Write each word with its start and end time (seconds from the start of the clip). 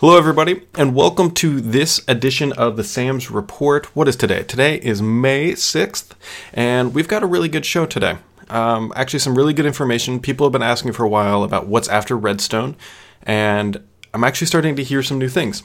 Hello, 0.00 0.18
everybody, 0.18 0.60
and 0.74 0.94
welcome 0.94 1.30
to 1.30 1.58
this 1.58 2.02
edition 2.06 2.52
of 2.52 2.76
the 2.76 2.84
Sam's 2.84 3.30
Report. 3.30 3.86
What 3.96 4.08
is 4.08 4.14
today? 4.14 4.42
Today 4.42 4.76
is 4.76 5.00
May 5.00 5.52
6th, 5.52 6.10
and 6.52 6.92
we've 6.92 7.08
got 7.08 7.22
a 7.22 7.26
really 7.26 7.48
good 7.48 7.64
show 7.64 7.86
today. 7.86 8.18
Um, 8.50 8.92
actually, 8.94 9.20
some 9.20 9.34
really 9.34 9.54
good 9.54 9.64
information. 9.64 10.20
People 10.20 10.44
have 10.44 10.52
been 10.52 10.60
asking 10.60 10.92
for 10.92 11.04
a 11.04 11.08
while 11.08 11.42
about 11.42 11.68
what's 11.68 11.88
after 11.88 12.14
Redstone, 12.14 12.76
and 13.22 13.82
I'm 14.12 14.22
actually 14.22 14.48
starting 14.48 14.76
to 14.76 14.84
hear 14.84 15.02
some 15.02 15.18
new 15.18 15.30
things. 15.30 15.62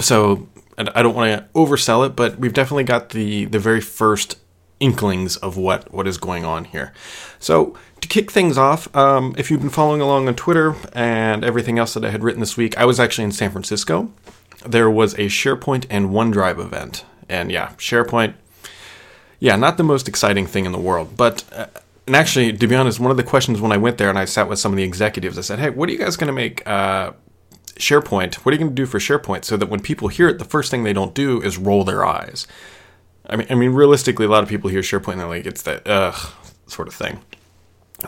So, 0.00 0.48
I 0.78 1.02
don't 1.02 1.14
want 1.14 1.38
to 1.38 1.46
oversell 1.52 2.06
it, 2.06 2.16
but 2.16 2.38
we've 2.38 2.54
definitely 2.54 2.84
got 2.84 3.10
the, 3.10 3.44
the 3.44 3.58
very 3.58 3.82
first 3.82 4.38
inklings 4.84 5.36
of 5.38 5.56
what, 5.56 5.92
what 5.92 6.06
is 6.06 6.18
going 6.18 6.44
on 6.44 6.66
here. 6.66 6.92
So, 7.38 7.74
to 8.02 8.08
kick 8.08 8.30
things 8.30 8.58
off, 8.58 8.94
um, 8.94 9.34
if 9.38 9.50
you've 9.50 9.60
been 9.60 9.70
following 9.70 10.02
along 10.02 10.28
on 10.28 10.34
Twitter 10.34 10.76
and 10.92 11.42
everything 11.42 11.78
else 11.78 11.94
that 11.94 12.04
I 12.04 12.10
had 12.10 12.22
written 12.22 12.40
this 12.40 12.56
week, 12.56 12.76
I 12.76 12.84
was 12.84 13.00
actually 13.00 13.24
in 13.24 13.32
San 13.32 13.50
Francisco. 13.50 14.12
There 14.66 14.90
was 14.90 15.14
a 15.14 15.26
SharePoint 15.26 15.86
and 15.88 16.10
OneDrive 16.10 16.58
event. 16.58 17.04
And 17.30 17.50
yeah, 17.50 17.70
SharePoint, 17.78 18.34
yeah, 19.40 19.56
not 19.56 19.78
the 19.78 19.82
most 19.82 20.06
exciting 20.06 20.46
thing 20.46 20.66
in 20.66 20.72
the 20.72 20.78
world. 20.78 21.16
But, 21.16 21.44
uh, 21.50 21.66
and 22.06 22.14
actually, 22.14 22.52
to 22.52 22.66
be 22.66 22.76
honest, 22.76 23.00
one 23.00 23.10
of 23.10 23.16
the 23.16 23.22
questions 23.22 23.62
when 23.62 23.72
I 23.72 23.78
went 23.78 23.96
there 23.96 24.10
and 24.10 24.18
I 24.18 24.26
sat 24.26 24.50
with 24.50 24.58
some 24.58 24.72
of 24.72 24.76
the 24.76 24.82
executives, 24.82 25.38
I 25.38 25.40
said, 25.40 25.58
hey, 25.58 25.70
what 25.70 25.88
are 25.88 25.92
you 25.92 25.98
guys 25.98 26.16
going 26.16 26.28
to 26.28 26.34
make 26.34 26.66
uh, 26.68 27.12
SharePoint? 27.76 28.34
What 28.36 28.52
are 28.52 28.54
you 28.54 28.58
going 28.58 28.70
to 28.70 28.74
do 28.74 28.86
for 28.86 28.98
SharePoint 28.98 29.44
so 29.46 29.56
that 29.56 29.70
when 29.70 29.80
people 29.80 30.08
hear 30.08 30.28
it, 30.28 30.38
the 30.38 30.44
first 30.44 30.70
thing 30.70 30.84
they 30.84 30.92
don't 30.92 31.14
do 31.14 31.40
is 31.40 31.56
roll 31.56 31.84
their 31.84 32.04
eyes? 32.04 32.46
I 33.28 33.36
mean, 33.36 33.46
I 33.50 33.54
mean, 33.54 33.70
realistically, 33.70 34.26
a 34.26 34.28
lot 34.28 34.42
of 34.42 34.48
people 34.48 34.70
hear 34.70 34.80
SharePoint 34.80 35.12
and 35.12 35.20
they're 35.20 35.28
like, 35.28 35.46
it's 35.46 35.62
that 35.62 35.86
ugh 35.86 36.32
sort 36.66 36.88
of 36.88 36.94
thing. 36.94 37.20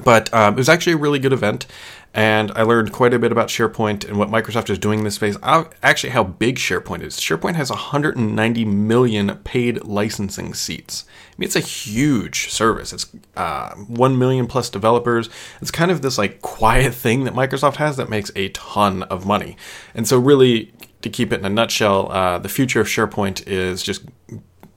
But 0.04 0.32
um, 0.34 0.54
it 0.54 0.58
was 0.58 0.68
actually 0.68 0.94
a 0.94 0.98
really 0.98 1.18
good 1.18 1.32
event, 1.32 1.66
and 2.12 2.50
I 2.52 2.62
learned 2.62 2.92
quite 2.92 3.14
a 3.14 3.18
bit 3.18 3.32
about 3.32 3.48
SharePoint 3.48 4.06
and 4.06 4.18
what 4.18 4.28
Microsoft 4.28 4.68
is 4.68 4.78
doing 4.78 4.98
in 4.98 5.04
this 5.04 5.14
space. 5.14 5.36
Actually, 5.42 6.10
how 6.10 6.24
big 6.24 6.56
SharePoint 6.56 7.02
is. 7.02 7.18
SharePoint 7.18 7.54
has 7.54 7.70
190 7.70 8.64
million 8.64 9.36
paid 9.44 9.84
licensing 9.84 10.54
seats. 10.54 11.04
I 11.08 11.34
mean, 11.38 11.46
it's 11.46 11.56
a 11.56 11.60
huge 11.60 12.50
service. 12.50 12.92
It's 12.92 13.06
uh, 13.36 13.74
1 13.74 14.18
million 14.18 14.46
plus 14.46 14.68
developers. 14.68 15.30
It's 15.60 15.70
kind 15.70 15.90
of 15.90 16.02
this 16.02 16.18
like 16.18 16.42
quiet 16.42 16.94
thing 16.94 17.24
that 17.24 17.34
Microsoft 17.34 17.76
has 17.76 17.96
that 17.96 18.10
makes 18.10 18.30
a 18.34 18.48
ton 18.50 19.04
of 19.04 19.24
money. 19.24 19.56
And 19.94 20.06
so, 20.06 20.18
really, 20.18 20.72
to 21.02 21.08
keep 21.08 21.32
it 21.32 21.40
in 21.40 21.46
a 21.46 21.50
nutshell, 21.50 22.10
uh, 22.10 22.38
the 22.38 22.48
future 22.48 22.80
of 22.80 22.86
SharePoint 22.86 23.46
is 23.46 23.82
just 23.82 24.04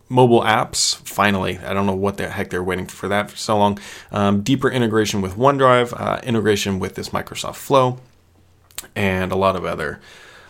mobile 0.09 0.41
apps. 0.41 0.97
Finally, 0.97 1.59
I 1.59 1.73
don't 1.73 1.85
know 1.85 1.95
what 1.95 2.17
the 2.17 2.29
heck 2.29 2.49
they're 2.49 2.63
waiting 2.63 2.87
for 2.87 3.07
that 3.07 3.29
for 3.31 3.37
so 3.37 3.57
long. 3.57 3.79
Um, 4.11 4.41
deeper 4.41 4.69
integration 4.69 5.21
with 5.21 5.35
OneDrive, 5.35 5.99
uh, 5.99 6.19
integration 6.23 6.79
with 6.79 6.95
this 6.95 7.09
Microsoft 7.09 7.55
Flow, 7.55 7.99
and 8.95 9.31
a 9.31 9.35
lot 9.35 9.55
of 9.55 9.63
other 9.65 10.01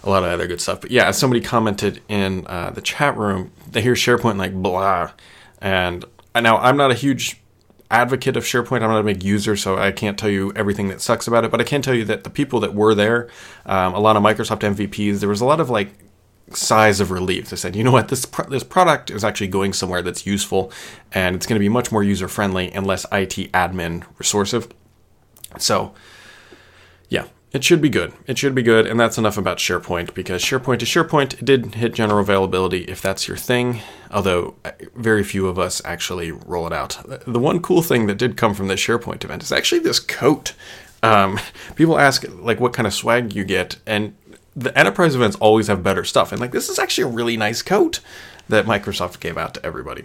a 0.01 0.09
lot 0.09 0.23
of 0.23 0.29
other 0.29 0.47
good 0.47 0.61
stuff. 0.61 0.79
But 0.79 0.91
yeah, 0.91 1.11
somebody 1.11 1.41
commented 1.41 2.01
in 2.07 2.47
uh, 2.47 2.71
the 2.71 2.81
chat 2.81 3.17
room, 3.17 3.51
they 3.69 3.81
hear 3.81 3.95
SharePoint 3.95 4.37
like 4.37 4.53
blah, 4.53 5.11
and 5.61 6.05
now 6.33 6.57
I'm 6.57 6.77
not 6.77 6.91
a 6.91 6.95
huge 6.95 7.39
advocate 7.91 8.37
of 8.37 8.43
SharePoint. 8.43 8.81
I'm 8.81 8.89
not 8.89 8.99
a 8.99 9.03
big 9.03 9.23
user, 9.23 9.55
so 9.55 9.77
I 9.77 9.91
can't 9.91 10.17
tell 10.17 10.29
you 10.29 10.53
everything 10.55 10.87
that 10.89 11.01
sucks 11.01 11.27
about 11.27 11.43
it. 11.43 11.51
But 11.51 11.59
I 11.59 11.63
can 11.63 11.81
tell 11.81 11.93
you 11.93 12.05
that 12.05 12.23
the 12.23 12.29
people 12.29 12.59
that 12.61 12.73
were 12.73 12.95
there, 12.95 13.27
um, 13.65 13.93
a 13.93 13.99
lot 13.99 14.15
of 14.15 14.23
Microsoft 14.23 14.61
MVPs, 14.61 15.19
there 15.19 15.29
was 15.29 15.41
a 15.41 15.45
lot 15.45 15.59
of 15.59 15.69
like 15.69 15.89
sighs 16.53 16.99
of 16.99 17.11
relief. 17.11 17.49
They 17.49 17.55
said, 17.55 17.75
you 17.75 17.83
know 17.83 17.91
what, 17.91 18.07
this 18.09 18.25
this 18.49 18.63
product 18.63 19.09
is 19.11 19.23
actually 19.23 19.47
going 19.47 19.73
somewhere 19.73 20.01
that's 20.01 20.25
useful, 20.25 20.71
and 21.11 21.35
it's 21.35 21.45
going 21.45 21.55
to 21.55 21.59
be 21.59 21.69
much 21.69 21.91
more 21.91 22.03
user 22.03 22.27
friendly 22.27 22.71
and 22.71 22.85
less 22.85 23.05
IT 23.11 23.51
admin 23.51 24.03
resourceive. 24.17 24.67
So, 25.57 25.93
yeah, 27.09 27.25
it 27.51 27.63
should 27.63 27.81
be 27.81 27.89
good. 27.89 28.13
It 28.27 28.37
should 28.37 28.53
be 28.53 28.61
good, 28.61 28.85
and 28.85 28.99
that's 28.99 29.17
enough 29.17 29.37
about 29.37 29.57
SharePoint 29.57 30.13
because 30.13 30.43
SharePoint 30.43 30.83
is 30.83 30.87
SharePoint. 30.87 31.33
It 31.33 31.45
did 31.45 31.75
hit 31.75 31.93
general 31.93 32.19
availability 32.19 32.83
if 32.83 33.01
that's 33.01 33.27
your 33.27 33.37
thing, 33.37 33.81
although 34.11 34.55
uh, 34.63 34.71
very 34.95 35.23
few 35.23 35.47
of 35.47 35.57
us 35.57 35.81
actually 35.83 36.31
roll 36.31 36.67
it 36.67 36.73
out. 36.73 36.99
The 37.25 37.39
one 37.39 37.59
cool 37.61 37.81
thing 37.81 38.05
that 38.07 38.17
did 38.19 38.37
come 38.37 38.53
from 38.53 38.67
this 38.67 38.79
SharePoint 38.79 39.23
event 39.23 39.41
is 39.41 39.51
actually 39.51 39.79
this 39.79 39.99
coat. 39.99 40.53
Um, 41.01 41.39
people 41.75 41.97
ask 41.97 42.23
like 42.37 42.59
what 42.59 42.73
kind 42.73 42.85
of 42.85 42.93
swag 42.93 43.33
you 43.33 43.43
get, 43.43 43.77
and 43.87 44.15
the 44.55 44.77
enterprise 44.77 45.15
events 45.15 45.37
always 45.37 45.67
have 45.67 45.83
better 45.83 46.03
stuff. 46.03 46.31
And 46.31 46.41
like 46.41 46.51
this 46.51 46.69
is 46.69 46.79
actually 46.79 47.05
a 47.05 47.13
really 47.13 47.37
nice 47.37 47.61
coat 47.61 47.99
that 48.47 48.65
Microsoft 48.65 49.19
gave 49.19 49.37
out 49.37 49.53
to 49.53 49.65
everybody. 49.65 50.03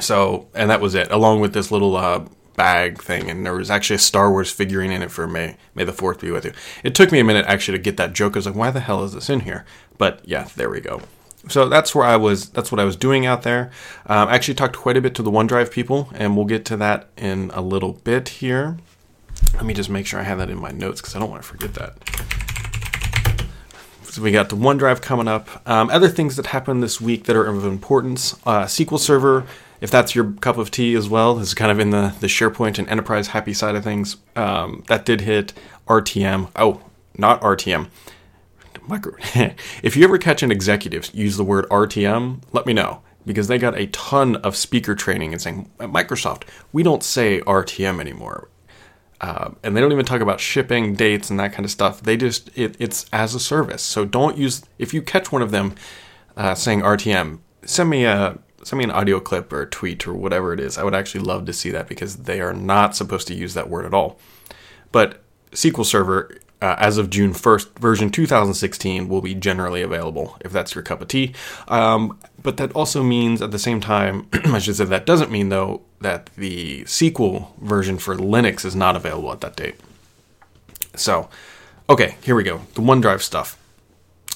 So, 0.00 0.48
and 0.54 0.70
that 0.70 0.80
was 0.80 0.94
it, 0.94 1.10
along 1.10 1.40
with 1.40 1.52
this 1.54 1.70
little 1.70 1.96
uh, 1.96 2.24
bag 2.56 3.02
thing. 3.02 3.30
And 3.30 3.44
there 3.46 3.54
was 3.54 3.70
actually 3.70 3.96
a 3.96 4.00
Star 4.00 4.30
Wars 4.30 4.50
figurine 4.50 4.90
in 4.90 5.02
it 5.02 5.10
for 5.10 5.26
May. 5.26 5.56
May 5.74 5.84
the 5.84 5.92
Fourth 5.92 6.20
be 6.20 6.30
with 6.30 6.44
you. 6.44 6.52
It 6.82 6.94
took 6.94 7.12
me 7.12 7.20
a 7.20 7.24
minute 7.24 7.46
actually 7.46 7.78
to 7.78 7.82
get 7.82 7.96
that 7.98 8.12
joke. 8.12 8.34
I 8.34 8.38
was 8.38 8.46
like, 8.46 8.54
why 8.54 8.70
the 8.70 8.80
hell 8.80 9.04
is 9.04 9.12
this 9.12 9.30
in 9.30 9.40
here? 9.40 9.64
But 9.98 10.20
yeah, 10.24 10.48
there 10.56 10.70
we 10.70 10.80
go. 10.80 11.02
So 11.48 11.68
that's 11.68 11.94
where 11.94 12.04
I 12.04 12.16
was. 12.16 12.48
That's 12.50 12.72
what 12.72 12.80
I 12.80 12.84
was 12.84 12.96
doing 12.96 13.24
out 13.24 13.42
there. 13.42 13.70
Um, 14.06 14.28
I 14.28 14.34
actually 14.34 14.54
talked 14.54 14.76
quite 14.76 14.96
a 14.96 15.00
bit 15.00 15.14
to 15.14 15.22
the 15.22 15.30
OneDrive 15.30 15.70
people, 15.70 16.10
and 16.14 16.36
we'll 16.36 16.46
get 16.46 16.64
to 16.66 16.76
that 16.78 17.08
in 17.16 17.50
a 17.54 17.60
little 17.60 17.92
bit 17.92 18.28
here. 18.28 18.78
Let 19.54 19.64
me 19.64 19.72
just 19.74 19.88
make 19.88 20.06
sure 20.06 20.18
I 20.18 20.24
have 20.24 20.38
that 20.38 20.50
in 20.50 20.58
my 20.58 20.72
notes 20.72 21.00
because 21.00 21.14
I 21.14 21.20
don't 21.20 21.30
want 21.30 21.42
to 21.42 21.48
forget 21.48 21.74
that. 21.74 22.35
We 24.18 24.30
got 24.30 24.48
the 24.48 24.56
OneDrive 24.56 25.02
coming 25.02 25.28
up. 25.28 25.48
Um, 25.68 25.90
other 25.90 26.08
things 26.08 26.36
that 26.36 26.46
happened 26.46 26.82
this 26.82 27.00
week 27.00 27.24
that 27.24 27.36
are 27.36 27.46
of 27.46 27.64
importance: 27.64 28.34
uh, 28.46 28.64
SQL 28.64 28.98
Server. 28.98 29.46
If 29.80 29.90
that's 29.90 30.14
your 30.14 30.32
cup 30.40 30.56
of 30.56 30.70
tea 30.70 30.94
as 30.94 31.08
well, 31.08 31.38
is 31.38 31.52
kind 31.52 31.70
of 31.70 31.78
in 31.78 31.90
the 31.90 32.14
the 32.20 32.26
SharePoint 32.26 32.78
and 32.78 32.88
enterprise 32.88 33.28
happy 33.28 33.52
side 33.52 33.74
of 33.74 33.84
things. 33.84 34.16
Um, 34.34 34.84
that 34.88 35.04
did 35.04 35.22
hit 35.22 35.52
RTM. 35.86 36.50
Oh, 36.56 36.82
not 37.16 37.40
RTM. 37.42 37.88
Micro. 38.88 39.14
if 39.82 39.96
you 39.96 40.04
ever 40.04 40.18
catch 40.18 40.42
an 40.42 40.50
executive 40.50 41.12
use 41.14 41.36
the 41.36 41.44
word 41.44 41.68
RTM, 41.68 42.42
let 42.52 42.66
me 42.66 42.72
know 42.72 43.02
because 43.24 43.48
they 43.48 43.58
got 43.58 43.76
a 43.76 43.86
ton 43.88 44.36
of 44.36 44.56
speaker 44.56 44.94
training 44.94 45.32
and 45.32 45.42
saying 45.42 45.70
at 45.80 45.90
Microsoft 45.90 46.44
we 46.72 46.82
don't 46.82 47.02
say 47.02 47.40
RTM 47.40 48.00
anymore. 48.00 48.48
Uh, 49.20 49.50
and 49.62 49.74
they 49.74 49.80
don't 49.80 49.92
even 49.92 50.04
talk 50.04 50.20
about 50.20 50.40
shipping 50.40 50.94
dates 50.94 51.30
and 51.30 51.40
that 51.40 51.52
kind 51.52 51.64
of 51.64 51.70
stuff. 51.70 52.02
They 52.02 52.16
just 52.16 52.50
it, 52.56 52.76
it's 52.78 53.06
as 53.12 53.34
a 53.34 53.40
service. 53.40 53.82
So 53.82 54.04
don't 54.04 54.36
use 54.36 54.62
if 54.78 54.92
you 54.92 55.02
catch 55.02 55.32
one 55.32 55.42
of 55.42 55.50
them 55.50 55.74
uh, 56.36 56.54
saying 56.54 56.82
RTM, 56.82 57.38
send 57.64 57.88
me 57.88 58.04
a 58.04 58.38
send 58.62 58.78
me 58.78 58.84
an 58.84 58.90
audio 58.90 59.20
clip 59.20 59.52
or 59.52 59.62
a 59.62 59.70
tweet 59.70 60.06
or 60.06 60.14
whatever 60.14 60.52
it 60.52 60.60
is. 60.60 60.76
I 60.76 60.84
would 60.84 60.94
actually 60.94 61.24
love 61.24 61.46
to 61.46 61.52
see 61.52 61.70
that 61.70 61.88
because 61.88 62.16
they 62.16 62.40
are 62.40 62.52
not 62.52 62.96
supposed 62.96 63.26
to 63.28 63.34
use 63.34 63.54
that 63.54 63.70
word 63.70 63.86
at 63.86 63.94
all. 63.94 64.18
But 64.92 65.22
SQL 65.52 65.84
Server 65.84 66.38
uh, 66.62 66.76
as 66.78 66.98
of 66.98 67.10
June 67.10 67.32
1st, 67.32 67.78
version 67.78 68.10
2016 68.10 69.08
will 69.08 69.20
be 69.20 69.34
generally 69.34 69.82
available 69.82 70.36
if 70.40 70.52
that's 70.52 70.74
your 70.74 70.82
cup 70.82 71.02
of 71.02 71.08
tea. 71.08 71.34
Um, 71.68 72.18
but 72.42 72.56
that 72.56 72.72
also 72.72 73.02
means 73.02 73.42
at 73.42 73.50
the 73.50 73.58
same 73.58 73.80
time, 73.80 74.28
I 74.32 74.58
should 74.58 74.76
say 74.76 74.84
that 74.84 75.06
doesn't 75.06 75.30
mean 75.30 75.50
though 75.50 75.82
that 76.00 76.30
the 76.36 76.84
SQL 76.84 77.56
version 77.58 77.98
for 77.98 78.16
Linux 78.16 78.64
is 78.64 78.76
not 78.76 78.96
available 78.96 79.32
at 79.32 79.40
that 79.40 79.56
date. 79.56 79.76
So, 80.94 81.28
okay, 81.90 82.16
here 82.22 82.34
we 82.34 82.42
go. 82.42 82.62
The 82.74 82.80
OneDrive 82.80 83.20
stuff. 83.20 83.58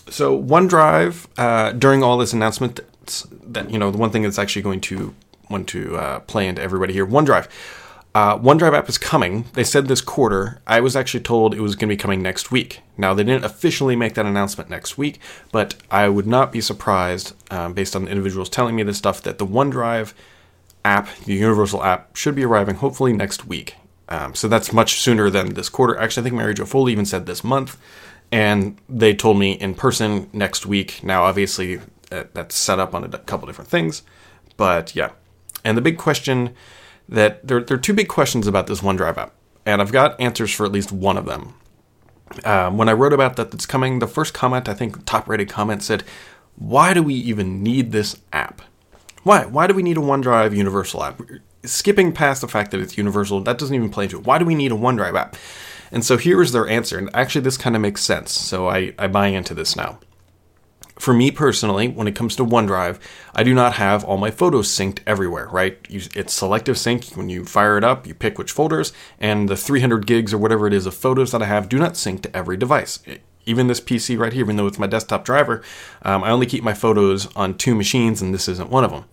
So 0.08 0.40
OneDrive, 0.40 1.26
uh, 1.38 1.72
during 1.72 2.02
all 2.02 2.18
this 2.18 2.32
announcement, 2.32 2.80
that 3.52 3.70
you 3.70 3.78
know, 3.78 3.90
the 3.90 3.98
one 3.98 4.10
thing 4.10 4.22
that's 4.22 4.38
actually 4.38 4.62
going 4.62 4.80
to 4.82 5.14
want 5.48 5.68
to 5.68 5.96
uh, 5.96 6.20
play 6.20 6.46
into 6.46 6.62
everybody 6.62 6.92
here, 6.92 7.06
OneDrive 7.06 7.48
uh, 8.14 8.36
OneDrive 8.38 8.76
app 8.76 8.88
is 8.88 8.98
coming. 8.98 9.44
They 9.52 9.62
said 9.62 9.86
this 9.86 10.00
quarter. 10.00 10.60
I 10.66 10.80
was 10.80 10.96
actually 10.96 11.20
told 11.20 11.54
it 11.54 11.60
was 11.60 11.76
going 11.76 11.88
to 11.88 11.94
be 11.94 12.00
coming 12.00 12.22
next 12.22 12.50
week. 12.50 12.80
Now, 12.96 13.14
they 13.14 13.22
didn't 13.22 13.44
officially 13.44 13.94
make 13.94 14.14
that 14.14 14.26
announcement 14.26 14.68
next 14.68 14.98
week, 14.98 15.20
but 15.52 15.76
I 15.90 16.08
would 16.08 16.26
not 16.26 16.50
be 16.50 16.60
surprised, 16.60 17.34
um, 17.52 17.72
based 17.72 17.94
on 17.94 18.04
the 18.04 18.10
individuals 18.10 18.48
telling 18.48 18.74
me 18.74 18.82
this 18.82 18.98
stuff, 18.98 19.22
that 19.22 19.38
the 19.38 19.46
OneDrive 19.46 20.12
app, 20.84 21.08
the 21.24 21.34
universal 21.34 21.84
app, 21.84 22.16
should 22.16 22.34
be 22.34 22.44
arriving 22.44 22.76
hopefully 22.76 23.12
next 23.12 23.46
week. 23.46 23.76
Um, 24.08 24.34
so 24.34 24.48
that's 24.48 24.72
much 24.72 25.00
sooner 25.00 25.30
than 25.30 25.54
this 25.54 25.68
quarter. 25.68 25.96
Actually, 25.96 26.22
I 26.22 26.24
think 26.24 26.36
Mary 26.36 26.54
Jo 26.54 26.64
Foley 26.64 26.90
even 26.90 27.06
said 27.06 27.26
this 27.26 27.44
month, 27.44 27.76
and 28.32 28.76
they 28.88 29.14
told 29.14 29.38
me 29.38 29.52
in 29.52 29.74
person 29.74 30.28
next 30.32 30.66
week. 30.66 31.04
Now, 31.04 31.22
obviously, 31.22 31.80
that's 32.08 32.56
set 32.56 32.80
up 32.80 32.92
on 32.92 33.04
a 33.04 33.18
couple 33.18 33.46
different 33.46 33.70
things, 33.70 34.02
but 34.56 34.96
yeah. 34.96 35.12
And 35.64 35.76
the 35.76 35.82
big 35.82 35.96
question 35.96 36.56
that 37.10 37.46
there, 37.46 37.62
there 37.62 37.76
are 37.76 37.80
two 37.80 37.92
big 37.92 38.08
questions 38.08 38.46
about 38.46 38.66
this 38.66 38.80
OneDrive 38.80 39.18
app, 39.18 39.34
and 39.66 39.82
I've 39.82 39.92
got 39.92 40.18
answers 40.20 40.52
for 40.52 40.64
at 40.64 40.72
least 40.72 40.92
one 40.92 41.18
of 41.18 41.26
them. 41.26 41.54
Um, 42.44 42.78
when 42.78 42.88
I 42.88 42.92
wrote 42.92 43.12
about 43.12 43.36
that 43.36 43.50
that's 43.50 43.66
coming, 43.66 43.98
the 43.98 44.06
first 44.06 44.32
comment, 44.32 44.68
I 44.68 44.74
think 44.74 45.04
top 45.04 45.28
rated 45.28 45.48
comment 45.48 45.82
said, 45.82 46.04
Why 46.56 46.94
do 46.94 47.02
we 47.02 47.14
even 47.14 47.62
need 47.62 47.90
this 47.90 48.16
app? 48.32 48.62
Why? 49.24 49.44
Why 49.44 49.66
do 49.66 49.74
we 49.74 49.82
need 49.82 49.98
a 49.98 50.00
OneDrive 50.00 50.56
universal 50.56 51.02
app? 51.02 51.20
Skipping 51.64 52.12
past 52.12 52.40
the 52.40 52.48
fact 52.48 52.70
that 52.70 52.80
it's 52.80 52.96
universal, 52.96 53.40
that 53.42 53.58
doesn't 53.58 53.74
even 53.74 53.90
play 53.90 54.04
into 54.04 54.18
it. 54.18 54.24
Why 54.24 54.38
do 54.38 54.44
we 54.44 54.54
need 54.54 54.72
a 54.72 54.76
OneDrive 54.76 55.18
app? 55.18 55.36
And 55.92 56.04
so 56.04 56.16
here 56.16 56.40
is 56.40 56.52
their 56.52 56.68
answer, 56.68 56.96
and 56.96 57.10
actually 57.12 57.40
this 57.40 57.56
kind 57.56 57.74
of 57.74 57.82
makes 57.82 58.02
sense, 58.02 58.30
so 58.30 58.68
I, 58.68 58.94
I 58.96 59.08
buy 59.08 59.26
into 59.26 59.54
this 59.54 59.74
now 59.74 59.98
for 61.00 61.14
me 61.14 61.30
personally, 61.30 61.88
when 61.88 62.06
it 62.06 62.14
comes 62.14 62.36
to 62.36 62.44
OneDrive, 62.44 62.98
I 63.34 63.42
do 63.42 63.54
not 63.54 63.74
have 63.74 64.04
all 64.04 64.18
my 64.18 64.30
photos 64.30 64.68
synced 64.68 64.98
everywhere, 65.06 65.48
right? 65.48 65.78
It's 65.88 66.34
selective 66.34 66.76
sync. 66.76 67.06
When 67.16 67.30
you 67.30 67.44
fire 67.46 67.78
it 67.78 67.84
up, 67.84 68.06
you 68.06 68.14
pick 68.14 68.38
which 68.38 68.52
folders, 68.52 68.92
and 69.18 69.48
the 69.48 69.56
300 69.56 70.06
gigs 70.06 70.34
or 70.34 70.38
whatever 70.38 70.66
it 70.66 70.74
is 70.74 70.84
of 70.84 70.94
photos 70.94 71.32
that 71.32 71.42
I 71.42 71.46
have 71.46 71.70
do 71.70 71.78
not 71.78 71.96
sync 71.96 72.22
to 72.22 72.36
every 72.36 72.58
device. 72.58 73.00
Even 73.46 73.66
this 73.66 73.80
PC 73.80 74.18
right 74.18 74.32
here, 74.32 74.44
even 74.44 74.56
though 74.56 74.66
it's 74.66 74.78
my 74.78 74.86
desktop 74.86 75.24
driver, 75.24 75.62
um, 76.02 76.22
I 76.22 76.30
only 76.30 76.46
keep 76.46 76.62
my 76.62 76.74
photos 76.74 77.34
on 77.34 77.56
two 77.56 77.74
machines, 77.74 78.20
and 78.20 78.34
this 78.34 78.48
isn't 78.48 78.70
one 78.70 78.84
of 78.84 78.90
them. 78.90 79.06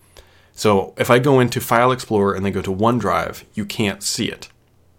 So 0.52 0.92
if 0.98 1.10
I 1.10 1.18
go 1.18 1.40
into 1.40 1.60
File 1.60 1.92
Explorer 1.92 2.34
and 2.34 2.44
then 2.44 2.52
go 2.52 2.60
to 2.60 2.74
OneDrive, 2.74 3.44
you 3.54 3.64
can't 3.64 4.02
see 4.02 4.26
it. 4.26 4.48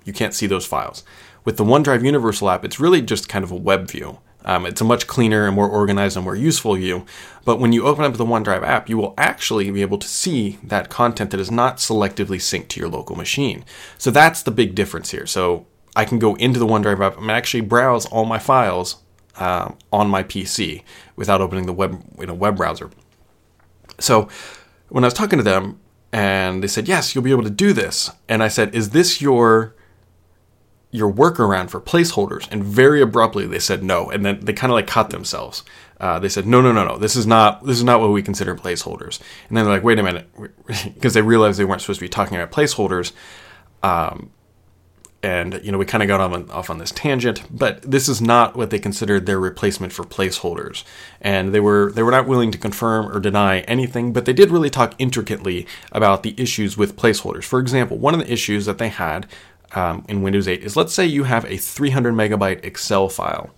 You 0.06 0.14
can't 0.14 0.34
see 0.34 0.48
those 0.48 0.66
files. 0.66 1.04
With 1.46 1.58
the 1.58 1.66
OneDrive 1.66 2.04
Universal 2.04 2.50
app, 2.50 2.66
it's 2.66 2.80
really 2.80 3.02
just 3.02 3.30
kind 3.30 3.44
of 3.44 3.52
a 3.52 3.56
web 3.56 3.90
view. 3.90 4.20
Um, 4.46 4.66
it's 4.66 4.82
a 4.82 4.86
much 4.86 5.06
cleaner 5.08 5.46
and 5.46 5.56
more 5.56 5.68
organized 5.68 6.16
and 6.16 6.24
more 6.24 6.36
useful 6.36 6.76
view. 6.76 7.06
But 7.44 7.60
when 7.60 7.74
you 7.74 7.86
open 7.86 8.06
up 8.06 8.14
the 8.14 8.26
OneDrive 8.26 8.64
app, 8.64 8.90
you 8.90 8.98
will 8.98 9.14
actually 9.18 9.70
be 9.72 9.82
able 9.82 9.98
to 9.98 10.08
see 10.08 10.60
that 10.64 10.90
content 10.90 11.32
that 11.32 11.40
is 11.40 11.52
not 11.52 11.78
selectively 11.78 12.38
synced 12.38 12.70
to 12.70 12.80
your 12.80 12.90
local 12.90 13.16
machine. 13.16 13.66
So 13.98 14.12
that's 14.12 14.42
the 14.42 14.52
big 14.52 14.76
difference 14.76 15.12
here. 15.12 15.26
So 15.26 15.68
I 15.96 16.06
can 16.06 16.20
go 16.20 16.36
into 16.36 16.60
the 16.60 16.68
OneDrive 16.68 17.06
app 17.06 17.18
and 17.18 17.30
actually 17.30 17.62
browse 17.62 18.06
all 18.06 18.26
my 18.26 18.40
files 18.40 18.98
uh, 19.38 19.72
on 19.92 20.10
my 20.10 20.24
PC 20.24 20.84
without 21.16 21.42
opening 21.42 21.66
the 21.66 21.74
web 21.74 22.02
in 22.18 22.30
a 22.30 22.34
web 22.34 22.58
browser. 22.58 22.90
So 24.00 24.30
when 24.90 25.04
I 25.04 25.08
was 25.08 25.14
talking 25.14 25.38
to 25.38 25.44
them, 25.44 25.80
and 26.12 26.64
they 26.64 26.68
said, 26.68 26.88
"Yes, 26.88 27.14
you'll 27.14 27.24
be 27.24 27.32
able 27.32 27.44
to 27.44 27.50
do 27.50 27.72
this," 27.72 28.10
and 28.28 28.42
I 28.42 28.48
said, 28.48 28.74
"Is 28.74 28.90
this 28.90 29.22
your 29.22 29.76
your 30.92 31.12
workaround 31.12 31.70
for 31.70 31.80
placeholders?" 31.80 32.48
And 32.52 32.64
very 32.64 33.02
abruptly 33.02 33.48
they 33.48 33.60
said 33.60 33.84
no, 33.84 34.10
and 34.10 34.26
then 34.26 34.40
they 34.42 34.54
kind 34.54 34.72
of 34.72 34.76
like 34.76 34.88
cut 34.88 35.10
themselves. 35.10 35.64
Uh, 36.00 36.18
they 36.20 36.30
said, 36.30 36.48
"No, 36.48 36.62
no, 36.62 36.72
no, 36.72 36.86
no. 36.86 36.98
This 36.98 37.16
is 37.16 37.28
not 37.28 37.66
this 37.66 37.78
is 37.78 37.84
not 37.84 38.00
what 38.00 38.12
we 38.12 38.22
consider 38.22 38.56
placeholders." 38.56 39.20
And 39.48 39.58
then 39.58 39.66
they're 39.66 39.74
like, 39.74 39.84
"Wait 39.84 40.00
a 40.00 40.04
minute," 40.04 40.30
because 40.94 41.14
they 41.14 41.22
realized 41.22 41.60
they 41.60 41.66
weren't 41.66 41.82
supposed 41.82 42.00
to 42.00 42.06
be 42.06 42.10
talking 42.10 42.38
about 42.38 42.52
placeholders. 42.52 43.12
Um, 43.84 44.32
and 45.22 45.60
you 45.64 45.72
know 45.72 45.78
we 45.78 45.86
kind 45.86 46.02
of 46.02 46.08
got 46.08 46.22
off 46.22 46.32
on, 46.32 46.50
off 46.50 46.70
on 46.70 46.78
this 46.78 46.92
tangent 46.92 47.44
but 47.52 47.82
this 47.82 48.08
is 48.08 48.22
not 48.22 48.56
what 48.56 48.70
they 48.70 48.80
considered 48.80 49.26
their 49.26 49.40
replacement 49.40 49.92
for 49.92 50.04
placeholders 50.04 50.84
and 51.20 51.54
they 51.54 51.60
were 51.60 51.92
they 51.92 52.04
were 52.04 52.12
not 52.12 52.28
willing 52.28 52.52
to 52.52 52.58
confirm 52.58 53.06
or 53.08 53.20
deny 53.20 53.60
anything 53.62 54.14
but 54.14 54.26
they 54.26 54.34
did 54.34 54.50
really 54.50 54.70
talk 54.70 54.96
intricately 54.98 55.68
about 55.92 56.24
the 56.24 56.34
issues 56.38 56.78
with 56.78 56.96
placeholders 56.96 57.44
for 57.44 57.60
example 57.60 57.98
one 57.98 58.14
of 58.14 58.20
the 58.22 58.32
issues 58.32 58.66
that 58.66 58.78
they 58.78 58.90
had 58.90 59.28
um, 59.74 60.06
in 60.08 60.22
windows 60.22 60.48
8 60.48 60.64
is 60.64 60.76
let's 60.76 60.94
say 60.94 61.06
you 61.06 61.24
have 61.24 61.46
a 61.46 61.58
300 61.58 62.14
megabyte 62.14 62.64
excel 62.64 63.10
file 63.10 63.52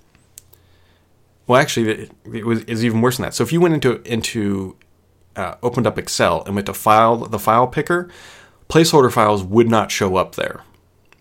well 1.47 1.61
actually 1.61 1.89
it, 1.89 2.11
it 2.33 2.45
was 2.45 2.63
is 2.63 2.83
even 2.83 3.01
worse 3.01 3.17
than 3.17 3.23
that 3.23 3.33
so 3.33 3.43
if 3.43 3.53
you 3.53 3.61
went 3.61 3.73
into 3.73 4.01
into 4.03 4.75
uh, 5.35 5.55
opened 5.63 5.87
up 5.87 5.97
excel 5.97 6.43
and 6.45 6.55
went 6.55 6.65
to 6.65 6.73
file 6.73 7.17
the 7.17 7.39
file 7.39 7.67
picker 7.67 8.09
placeholder 8.69 9.11
files 9.11 9.43
would 9.43 9.69
not 9.69 9.91
show 9.91 10.15
up 10.17 10.35
there 10.35 10.61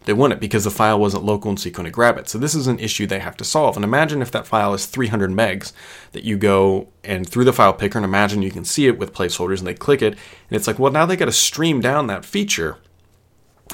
they 0.07 0.15
wouldn't 0.15 0.41
because 0.41 0.65
the 0.65 0.71
file 0.71 0.99
wasn't 0.99 1.25
local 1.25 1.51
and 1.51 1.61
so 1.61 1.67
you 1.67 1.73
couldn't 1.73 1.93
grab 1.93 2.17
it. 2.17 2.29
So 2.29 2.39
this 2.39 2.55
is 2.55 2.67
an 2.67 2.79
issue 2.79 3.07
they 3.07 3.19
have 3.19 3.37
to 3.37 3.45
solve. 3.45 3.77
And 3.77 3.85
imagine 3.85 4.23
if 4.23 4.31
that 4.31 4.47
file 4.47 4.73
is 4.73 4.87
300 4.87 5.31
megs 5.31 5.73
that 6.13 6.25
you 6.25 6.39
go 6.39 6.89
and 7.05 7.29
through 7.29 7.45
the 7.45 7.53
file 7.53 7.75
picker 7.75 7.99
and 7.99 8.05
imagine 8.05 8.43
you 8.43 8.51
can 8.51 8.65
see 8.65 8.87
it 8.87 8.99
with 8.99 9.13
placeholders 9.13 9.59
and 9.59 9.67
they 9.67 9.75
click 9.75 10.01
it 10.01 10.15
and 10.15 10.57
it's 10.57 10.67
like, 10.67 10.79
well, 10.79 10.91
now 10.91 11.05
they 11.05 11.17
got 11.17 11.27
to 11.27 11.33
stream 11.33 11.81
down 11.81 12.07
that 12.07 12.25
feature 12.25 12.79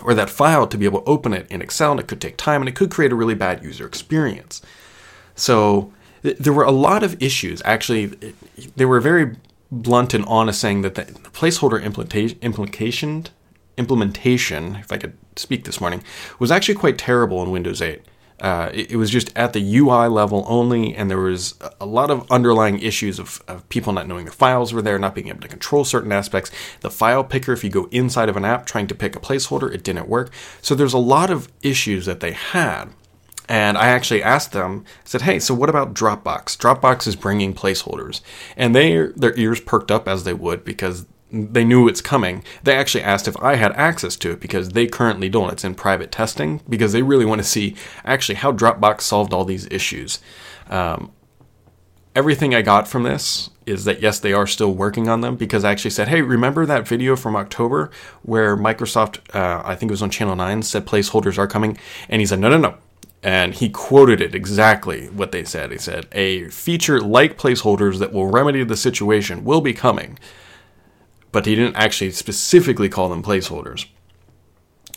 or 0.03 0.15
that 0.15 0.31
file 0.31 0.67
to 0.67 0.79
be 0.79 0.85
able 0.85 1.01
to 1.01 1.09
open 1.09 1.33
it 1.33 1.47
in 1.51 1.63
Excel 1.63 1.93
and 1.93 2.01
it 2.01 2.09
could 2.09 2.21
take 2.21 2.37
time 2.37 2.63
and 2.63 2.69
it 2.69 2.75
could 2.75 2.91
create 2.91 3.13
a 3.13 3.17
really 3.17 3.35
bad 3.35 3.63
user 3.63 3.87
experience. 3.87 4.63
So 5.35 5.93
th- 6.23 6.39
there 6.39 6.53
were 6.53 6.65
a 6.65 6.71
lot 6.71 7.03
of 7.03 7.21
issues. 7.23 7.63
Actually, 7.65 8.35
they 8.77 8.85
were 8.85 9.01
very 9.01 9.37
blunt 9.71 10.15
and 10.15 10.25
honest 10.27 10.61
saying 10.61 10.83
that 10.83 10.95
the 10.95 11.05
placeholder 11.05 11.83
implication 11.83 13.29
implementation, 13.77 14.77
if 14.77 14.91
I 14.91 14.97
could 14.97 15.17
speak 15.37 15.65
this 15.65 15.81
morning, 15.81 16.03
was 16.39 16.51
actually 16.51 16.77
quite 16.77 16.99
terrible 16.99 17.43
in 17.43 17.51
Windows 17.51 17.83
8. 17.83 18.03
Uh, 18.41 18.71
it, 18.75 18.93
it, 18.93 18.97
was 18.97 19.11
just 19.11 19.33
at 19.35 19.55
the 19.55 19.77
UI 19.79 20.09
level 20.09 20.44
only, 20.47 20.94
and 20.94 21.11
there 21.11 21.19
was 21.19 21.55
a 21.81 21.87
lot 21.87 22.11
of 22.11 22.31
underlying 22.31 22.79
issues 22.79 23.19
of, 23.19 23.43
of 23.49 23.67
people 23.71 23.94
not 23.94 24.06
knowing 24.06 24.27
the 24.27 24.31
files 24.31 24.75
were 24.75 24.83
there, 24.83 24.99
not 24.99 25.15
being 25.15 25.29
able 25.29 25.41
to 25.41 25.49
control 25.49 25.85
certain 25.85 26.12
aspects. 26.12 26.50
The 26.81 26.91
file 26.91 27.25
picker, 27.25 27.53
if 27.53 27.65
you 27.65 27.71
go 27.71 27.88
inside 27.91 28.29
of 28.29 28.37
an 28.37 28.44
app 28.44 28.67
trying 28.67 28.88
to 28.88 28.94
pick 28.94 29.17
a 29.17 29.21
placeholder, 29.21 29.73
it 29.73 29.83
didn't 29.83 30.09
work. 30.09 30.31
So 30.61 30.75
there's 30.75 30.93
a 30.93 30.99
lot 30.99 31.31
of 31.31 31.49
issues 31.62 32.05
that 32.05 32.21
they 32.21 32.33
had. 32.33 32.91
And 33.49 33.79
I 33.79 33.87
actually 33.87 34.23
asked 34.23 34.53
them, 34.53 34.85
said, 35.05 35.23
"Hey, 35.23 35.38
so 35.38 35.55
what 35.55 35.71
about 35.71 35.94
Dropbox? 35.94 36.56
Dropbox 36.56 37.06
is 37.06 37.15
bringing 37.15 37.55
placeholders." 37.55 38.21
And 38.56 38.75
they 38.75 39.06
their 39.15 39.38
ears 39.38 39.61
perked 39.61 39.91
up 39.91 40.09
as 40.09 40.25
they 40.25 40.35
would 40.35 40.65
because 40.65 41.06
they 41.31 41.64
knew 41.64 41.88
it's 41.88 42.00
coming. 42.00 42.44
They 42.62 42.76
actually 42.76 43.02
asked 43.02 43.26
if 43.26 43.37
I 43.43 43.56
had 43.56 43.73
access 43.73 44.17
to 44.17 44.32
it 44.32 44.40
because 44.40 44.70
they 44.70 44.87
currently 44.87 45.28
don't. 45.28 45.52
It's 45.52 45.64
in 45.64 45.75
private 45.75 46.12
testing 46.12 46.61
because 46.69 46.93
they 46.93 47.02
really 47.02 47.25
want 47.25 47.40
to 47.40 47.46
see 47.46 47.75
actually 48.05 48.37
how 48.37 48.52
Dropbox 48.52 49.02
solved 49.02 49.32
all 49.32 49.44
these 49.44 49.67
issues. 49.70 50.20
Um, 50.69 51.12
everything 52.14 52.55
I 52.55 52.62
got 52.62 52.87
from 52.87 53.02
this 53.02 53.50
is 53.67 53.84
that 53.84 54.00
yes, 54.00 54.20
they 54.20 54.32
are 54.32 54.46
still 54.46 54.73
working 54.73 55.08
on 55.08 55.20
them 55.20 55.37
because 55.37 55.64
I 55.64 55.73
actually 55.73 55.90
said, 55.90 56.08
hey, 56.08 56.23
remember 56.23 56.64
that 56.64 56.87
video 56.87 57.17
from 57.17 57.34
October 57.34 57.90
where 58.23 58.56
Microsoft, 58.56 59.19
uh, 59.34 59.62
I 59.64 59.75
think 59.75 59.90
it 59.90 59.93
was 59.93 60.02
on 60.02 60.11
Channel 60.11 60.37
9, 60.37 60.62
said 60.62 60.87
placeholders 60.87 61.38
are 61.38 61.49
coming? 61.49 61.76
And 62.08 62.20
he 62.20 62.26
said, 62.26 62.38
no, 62.38 62.49
no, 62.49 62.58
no. 62.58 62.76
And 63.23 63.55
he 63.55 63.69
quoted 63.69 64.20
it 64.20 64.37
exactly 64.37 65.06
what 65.08 65.32
they 65.32 65.43
said. 65.43 65.73
He 65.73 65.78
said, 65.78 66.06
a 66.12 66.49
feature 66.50 67.00
like 67.00 67.37
placeholders 67.37 67.99
that 67.99 68.12
will 68.12 68.31
remedy 68.31 68.62
the 68.62 68.76
situation 68.76 69.44
will 69.44 69.61
be 69.61 69.73
coming 69.73 70.17
but 71.37 71.44
he 71.44 71.55
didn't 71.55 71.77
actually 71.77 72.11
specifically 72.12 72.88
call 72.88 73.11
them 73.11 73.23
placeholders. 73.23 73.85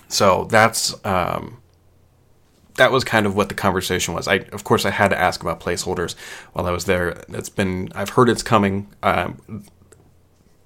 So 0.07 0.45
that's 0.45 0.95
um, 1.06 1.62
that 2.75 2.94
was 2.94 3.03
kind 3.03 3.25
of 3.25 3.36
what 3.36 3.50
the 3.50 3.56
conversation 3.56 4.13
was. 4.13 4.25
I 4.25 4.36
of 4.53 4.63
course 4.63 4.86
I 4.86 4.91
had 4.91 5.09
to 5.09 5.19
ask 5.19 5.41
about 5.41 5.59
placeholders 5.59 6.15
while 6.53 6.65
I 6.65 6.71
was 6.71 6.86
there. 6.86 7.21
It's 7.27 7.50
been 7.50 7.89
I've 7.94 8.12
heard 8.12 8.30
it's 8.30 8.41
coming. 8.41 8.88
Um, 9.03 9.65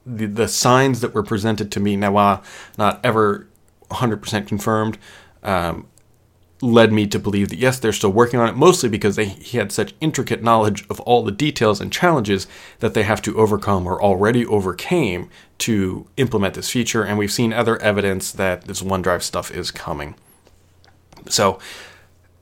the 0.06 0.28
the 0.28 0.48
signs 0.48 1.02
that 1.02 1.16
were 1.16 1.24
presented 1.24 1.72
to 1.72 1.80
me 1.80 1.96
now, 1.96 2.12
while 2.12 2.44
not 2.78 3.04
ever 3.04 3.48
100% 3.90 4.46
confirmed, 4.46 5.00
um, 5.42 5.88
led 6.63 6.94
me 6.94 7.06
to 7.07 7.19
believe 7.19 7.50
that 7.50 7.60
yes, 7.60 7.77
they're 7.77 7.92
still 7.92 8.12
working 8.12 8.39
on 8.39 8.48
it, 8.48 8.56
mostly 8.56 8.88
because 8.88 9.15
they, 9.15 9.25
he 9.25 9.57
had 9.57 9.71
such 9.71 9.94
intricate 10.00 10.42
knowledge 10.42 10.88
of 10.89 11.00
all 11.01 11.24
the 11.24 11.31
details 11.31 11.81
and 11.81 11.92
challenges 11.92 12.48
that 12.80 12.94
they 12.94 13.04
have 13.04 13.21
to 13.21 13.38
overcome 13.38 13.86
or 13.86 14.01
already 14.01 14.45
overcame 14.45 15.30
to 15.57 16.07
implement 16.18 16.54
this 16.54 16.71
feature. 16.71 17.04
And 17.04 17.18
we've 17.18 17.31
seen 17.31 17.51
other 17.51 17.77
evidence 17.81 18.31
that 18.31 18.63
this 18.65 18.81
OneDrive 18.81 19.21
stuff 19.21 19.51
is 19.51 19.71
coming. 19.71 20.15
So 21.30 21.60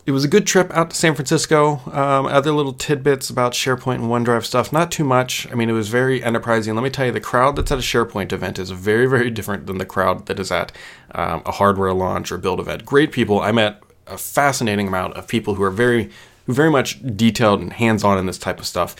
it 0.05 0.11
was 0.11 0.23
a 0.23 0.27
good 0.27 0.45
trip 0.47 0.71
out 0.71 0.91
to 0.91 0.95
San 0.95 1.15
Francisco. 1.15 1.81
Um, 1.91 2.25
other 2.25 2.51
little 2.51 2.73
tidbits 2.73 3.29
about 3.29 3.53
SharePoint 3.53 3.95
and 3.95 4.05
OneDrive 4.05 4.45
stuff, 4.45 4.71
not 4.71 4.91
too 4.91 5.03
much. 5.03 5.51
I 5.51 5.55
mean, 5.55 5.69
it 5.69 5.73
was 5.73 5.89
very 5.89 6.23
enterprising. 6.23 6.75
Let 6.75 6.83
me 6.83 6.89
tell 6.89 7.07
you, 7.07 7.11
the 7.11 7.19
crowd 7.19 7.55
that's 7.55 7.71
at 7.71 7.79
a 7.79 7.81
SharePoint 7.81 8.31
event 8.31 8.59
is 8.59 8.71
very, 8.71 9.07
very 9.07 9.29
different 9.29 9.67
than 9.67 9.77
the 9.77 9.85
crowd 9.85 10.27
that 10.27 10.39
is 10.39 10.51
at 10.51 10.71
um, 11.13 11.41
a 11.45 11.51
hardware 11.51 11.93
launch 11.93 12.31
or 12.31 12.37
build 12.37 12.59
event. 12.59 12.85
Great 12.85 13.11
people. 13.11 13.39
I 13.39 13.51
met 13.51 13.81
a 14.11 14.17
fascinating 14.17 14.87
amount 14.87 15.13
of 15.15 15.27
people 15.27 15.55
who 15.55 15.63
are 15.63 15.71
very, 15.71 16.09
very 16.47 16.69
much 16.69 17.01
detailed 17.15 17.61
and 17.61 17.73
hands-on 17.73 18.17
in 18.17 18.25
this 18.25 18.37
type 18.37 18.59
of 18.59 18.65
stuff. 18.65 18.95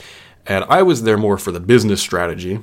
And 0.48 0.64
I 0.70 0.82
was 0.82 1.04
there 1.04 1.18
more 1.18 1.38
for 1.38 1.52
the 1.52 1.60
business 1.60 2.02
strategy. 2.02 2.60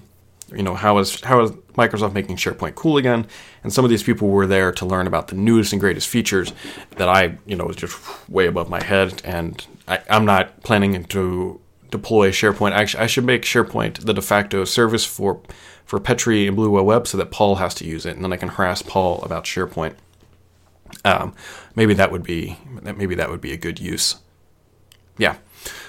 You 0.53 0.63
know, 0.63 0.75
how 0.75 0.99
is 0.99 1.21
how 1.21 1.43
is 1.43 1.51
Microsoft 1.77 2.15
making 2.15 2.37
SharePoint 2.37 2.75
cool 2.75 2.97
again? 2.97 3.27
And 3.63 3.73
some 3.73 3.85
of 3.85 3.91
these 3.91 4.03
people 4.03 4.29
were 4.29 4.47
there 4.47 4.73
to 4.73 4.87
learn 4.87 5.07
about 5.07 5.29
the 5.29 5.37
newest 5.37 5.73
and 5.73 5.81
greatest 5.81 6.09
features 6.09 6.53
that 6.97 7.09
I, 7.09 7.37
you 7.45 7.55
know, 7.55 7.67
was 7.67 7.77
just 7.77 7.99
way 8.31 8.47
above 8.47 8.71
my 8.71 8.83
head. 8.83 9.21
And 9.25 9.65
I, 9.87 10.01
I'm 10.09 10.25
not 10.25 10.63
planning 10.63 11.05
to 11.05 11.61
deploy 11.91 12.31
SharePoint. 12.31 12.73
Actually, 12.73 13.05
I 13.05 13.07
should 13.07 13.25
make 13.25 13.43
SharePoint 13.43 14.07
the 14.07 14.15
de 14.15 14.23
facto 14.23 14.65
service 14.65 15.05
for 15.05 15.41
for 15.85 16.01
Petri 16.01 16.47
and 16.47 16.57
Blue 16.57 16.71
Web 16.83 17.07
so 17.07 17.19
that 17.19 17.31
Paul 17.31 17.57
has 17.57 17.75
to 17.77 17.85
use 17.87 18.07
it, 18.07 18.15
and 18.17 18.25
then 18.25 18.33
I 18.33 18.37
can 18.37 18.49
harass 18.49 18.83
Paul 18.83 19.23
about 19.23 19.45
SharePoint. 19.45 19.95
Um, 21.05 21.35
maybe 21.75 21.95
that 21.95 22.11
would 22.13 22.23
be 22.23 22.59
maybe 22.83 23.15
that 23.15 23.31
would 23.31 23.41
be 23.41 23.53
a 23.53 23.57
good 23.57 23.79
use. 23.81 24.17
Yeah. 25.17 25.37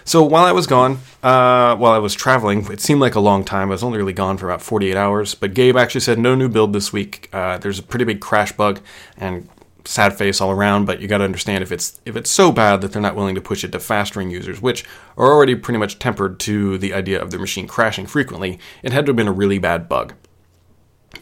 So 0.04 0.24
while 0.24 0.46
I 0.46 0.52
was 0.52 0.66
gone, 0.66 1.00
uh, 1.22 1.76
while 1.76 1.92
I 1.92 2.00
was 2.00 2.16
traveling, 2.16 2.66
it 2.72 2.82
seemed 2.82 3.00
like 3.00 3.16
a 3.16 3.20
long 3.20 3.44
time. 3.44 3.70
I 3.70 3.72
was 3.72 3.84
only 3.84 4.00
really 4.00 4.14
gone 4.14 4.38
for 4.38 4.50
about 4.50 4.62
48 4.62 4.96
hours. 4.96 5.36
But 5.36 5.54
Gabe 5.54 5.78
actually 5.78 6.02
said 6.02 6.18
no 6.18 6.34
new 6.34 6.50
build 6.50 6.74
this 6.74 6.92
week. 6.92 7.30
Uh, 7.32 7.60
there's 7.60 7.80
a 7.80 7.84
pretty 7.84 8.06
big 8.06 8.20
crash 8.20 8.52
bug 8.52 8.80
and 9.18 9.48
sad 9.86 10.18
face 10.18 10.42
all 10.42 10.52
around. 10.52 10.86
But 10.86 11.00
you 11.00 11.08
got 11.08 11.20
to 11.20 11.24
understand 11.24 11.62
if 11.62 11.72
it's 11.72 12.02
if 12.06 12.16
it's 12.16 12.30
so 12.30 12.52
bad 12.52 12.82
that 12.82 12.92
they're 12.92 13.02
not 13.02 13.16
willing 13.16 13.36
to 13.36 13.42
push 13.42 13.64
it 13.64 13.72
to 13.74 13.80
fast 13.80 14.16
ring 14.16 14.32
users, 14.32 14.62
which 14.62 14.84
are 15.18 15.32
already 15.32 15.56
pretty 15.56 15.78
much 15.78 16.00
tempered 16.00 16.40
to 16.42 16.78
the 16.78 16.94
idea 16.94 17.22
of 17.22 17.32
their 17.32 17.40
machine 17.40 17.68
crashing 17.68 18.08
frequently, 18.08 18.60
it 18.82 18.92
had 18.92 19.06
to 19.06 19.12
have 19.12 19.18
been 19.18 19.28
a 19.28 19.32
really 19.32 19.60
bad 19.60 19.88
bug. 19.88 20.14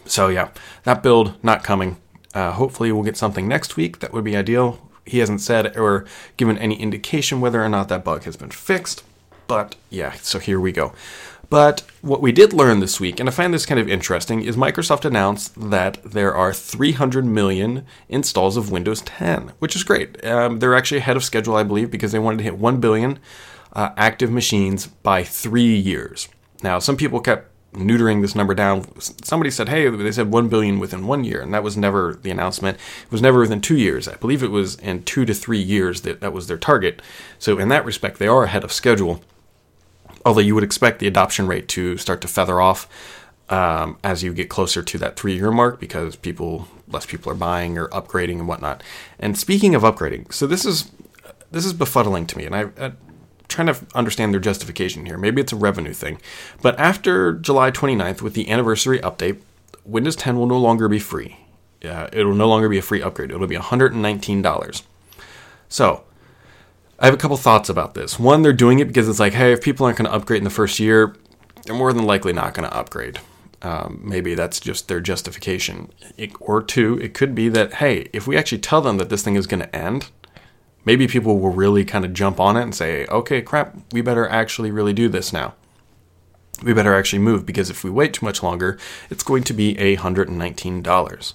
So 0.06 0.28
yeah, 0.28 0.50
that 0.84 1.04
build 1.04 1.42
not 1.44 1.64
coming. 1.64 1.98
Uh, 2.38 2.52
hopefully, 2.52 2.92
we'll 2.92 3.02
get 3.02 3.18
something 3.18 3.48
next 3.48 3.78
week. 3.78 3.98
That 3.98 4.14
would 4.14 4.24
be 4.24 4.38
ideal. 4.38 4.80
He 5.08 5.18
hasn't 5.18 5.42
said 5.42 5.76
or 5.76 6.06
given 6.38 6.56
any 6.60 6.80
indication 6.80 7.42
whether 7.42 7.64
or 7.64 7.68
not 7.68 7.90
that 7.90 8.04
bug 8.04 8.26
has 8.26 8.38
been 8.38 8.52
fixed. 8.52 9.04
But 9.48 9.76
yeah, 9.90 10.12
so 10.22 10.38
here 10.38 10.60
we 10.60 10.72
go. 10.72 10.94
But 11.50 11.82
what 12.02 12.22
we 12.22 12.32
did 12.32 12.54
learn 12.54 12.80
this 12.80 13.00
week, 13.00 13.20
and 13.20 13.28
I 13.28 13.32
find 13.32 13.52
this 13.52 13.66
kind 13.66 13.80
of 13.80 13.90
interesting, 13.90 14.44
is 14.44 14.56
Microsoft 14.56 15.04
announced 15.04 15.72
that 15.72 16.04
there 16.04 16.36
are 16.36 16.54
300 16.54 17.26
million 17.26 17.88
installs 18.08 18.56
of 18.56 18.70
Windows 18.70 19.02
10, 19.02 19.54
which 19.58 19.76
is 19.76 19.84
great. 19.84 20.24
Um, 20.24 20.60
they're 20.60 20.76
actually 20.76 21.00
ahead 21.00 21.18
of 21.18 21.24
schedule, 21.24 21.56
I 21.56 21.64
believe, 21.64 21.90
because 21.90 22.12
they 22.12 22.20
wanted 22.20 22.38
to 22.38 22.44
hit 22.44 22.60
1 22.60 22.80
billion 22.80 23.18
uh, 23.74 23.90
active 23.98 24.30
machines 24.30 24.86
by 24.86 25.24
three 25.24 25.76
years. 25.76 26.28
Now, 26.62 26.78
some 26.78 26.98
people 26.98 27.20
kept 27.20 27.50
neutering 27.74 28.22
this 28.22 28.36
number 28.36 28.54
down. 28.54 28.86
Somebody 29.00 29.52
said, 29.52 29.70
hey, 29.70 29.90
they 29.90 30.12
said 30.12 30.32
1 30.32 30.48
billion 30.50 30.80
within 30.80 31.06
one 31.08 31.24
year, 31.24 31.42
and 31.42 31.54
that 31.54 31.64
was 31.64 31.78
never 31.78 32.18
the 32.22 32.32
announcement. 32.32 32.78
It 33.04 33.12
was 33.12 33.22
never 33.22 33.40
within 33.40 33.62
two 33.62 33.78
years. 33.78 34.08
I 34.08 34.16
believe 34.16 34.44
it 34.44 34.52
was 34.52 34.76
in 34.76 35.04
two 35.04 35.26
to 35.26 35.34
three 35.34 35.62
years 35.62 36.02
that 36.02 36.22
that 36.22 36.34
was 36.34 36.48
their 36.48 36.58
target. 36.58 37.02
So, 37.40 37.60
in 37.60 37.70
that 37.70 37.86
respect, 37.86 38.20
they 38.20 38.28
are 38.28 38.44
ahead 38.44 38.64
of 38.64 38.72
schedule. 38.72 39.22
Although 40.26 40.42
you 40.42 40.56
would 40.56 40.64
expect 40.64 41.00
the 41.00 41.08
adoption 41.08 41.48
rate 41.48 41.68
to 41.70 41.98
start 41.98 42.22
to 42.22 42.28
feather 42.28 42.60
off 42.60 42.90
um, 43.50 43.98
as 44.04 44.24
you 44.24 44.34
get 44.34 44.50
closer 44.50 44.82
to 44.82 44.98
that 44.98 45.16
three 45.18 45.36
year 45.36 45.52
mark 45.52 45.80
because 45.80 46.16
people, 46.16 46.68
less 46.88 47.06
people 47.06 47.32
are 47.32 47.36
buying 47.36 47.78
or 47.78 47.88
upgrading 47.90 48.40
and 48.40 48.48
whatnot. 48.48 48.84
And 49.20 49.38
speaking 49.38 49.74
of 49.74 49.84
upgrading, 49.84 50.34
so 50.34 50.48
this 50.48 50.66
is 50.66 50.92
this 51.52 51.66
is 51.66 51.74
befuddling 51.74 52.28
to 52.28 52.38
me, 52.38 52.46
and 52.46 52.56
I, 52.56 52.70
I 52.78 52.92
trying 53.48 53.68
to 53.68 53.78
understand 53.96 54.34
their 54.34 54.42
justification 54.42 55.06
here. 55.06 55.18
Maybe 55.18 55.42
it's 55.42 55.54
a 55.54 55.58
revenue 55.58 55.94
thing. 55.94 56.20
But 56.62 56.80
after 56.80 57.34
July 57.34 57.72
29th, 57.72 58.22
with 58.22 58.34
the 58.34 58.50
anniversary 58.50 59.00
update, 59.00 59.42
Windows 59.86 60.16
10 60.16 60.38
will 60.38 60.48
no 60.48 60.58
longer 60.58 60.88
be 60.88 61.00
free. 61.00 61.38
Uh, 61.84 62.10
it 62.12 62.26
will 62.26 62.36
no 62.36 62.48
longer 62.48 62.68
be 62.68 62.78
a 62.78 62.82
free 62.82 63.02
upgrade. 63.02 63.32
It 63.32 63.40
will 63.40 63.48
be 63.48 63.56
$119. 63.56 64.84
So, 65.70 66.04
I 67.00 67.06
have 67.06 67.14
a 67.14 67.18
couple 67.18 67.38
thoughts 67.38 67.70
about 67.70 67.94
this. 67.94 68.18
One, 68.18 68.42
they're 68.42 68.54
doing 68.54 68.80
it 68.80 68.88
because 68.88 69.08
it's 69.08 69.20
like, 69.20 69.34
hey, 69.34 69.54
if 69.54 69.62
people 69.62 69.86
aren't 69.86 69.98
going 69.98 70.10
to 70.10 70.16
upgrade 70.16 70.40
in 70.40 70.44
the 70.44 70.50
first 70.50 70.80
year, 70.80 71.16
they're 71.64 71.76
more 71.76 71.94
than 71.94 72.06
likely 72.06 72.34
not 72.34 72.54
going 72.54 72.68
to 72.68 72.76
upgrade. 72.76 73.20
Um, 73.62 74.02
maybe 74.04 74.36
that's 74.36 74.60
just 74.60 74.88
their 74.88 75.00
justification. 75.00 75.92
It, 76.18 76.32
or 76.40 76.62
two, 76.62 77.00
it 77.00 77.14
could 77.14 77.36
be 77.36 77.50
that, 77.50 77.76
hey, 77.76 78.10
if 78.14 78.28
we 78.28 78.38
actually 78.38 78.60
tell 78.60 78.82
them 78.82 78.98
that 78.98 79.10
this 79.10 79.24
thing 79.24 79.36
is 79.36 79.48
going 79.48 79.62
to 79.62 79.76
end, 79.76 80.10
maybe 80.88 81.06
people 81.06 81.38
will 81.38 81.52
really 81.52 81.84
kind 81.84 82.06
of 82.06 82.14
jump 82.14 82.40
on 82.40 82.56
it 82.56 82.62
and 82.62 82.74
say, 82.74 83.06
okay, 83.08 83.42
crap, 83.42 83.76
we 83.92 84.00
better 84.00 84.26
actually 84.26 84.72
really 84.72 84.94
do 84.94 85.10
this 85.10 85.34
now. 85.34 85.54
We 86.64 86.72
better 86.72 86.96
actually 86.96 87.20
move 87.20 87.46
because 87.46 87.70
if 87.70 87.84
we 87.84 87.90
wait 87.90 88.14
too 88.14 88.26
much 88.26 88.42
longer, 88.42 88.80
it's 89.10 89.22
going 89.22 89.44
to 89.44 89.54
be 89.54 89.76
$119. 89.76 91.34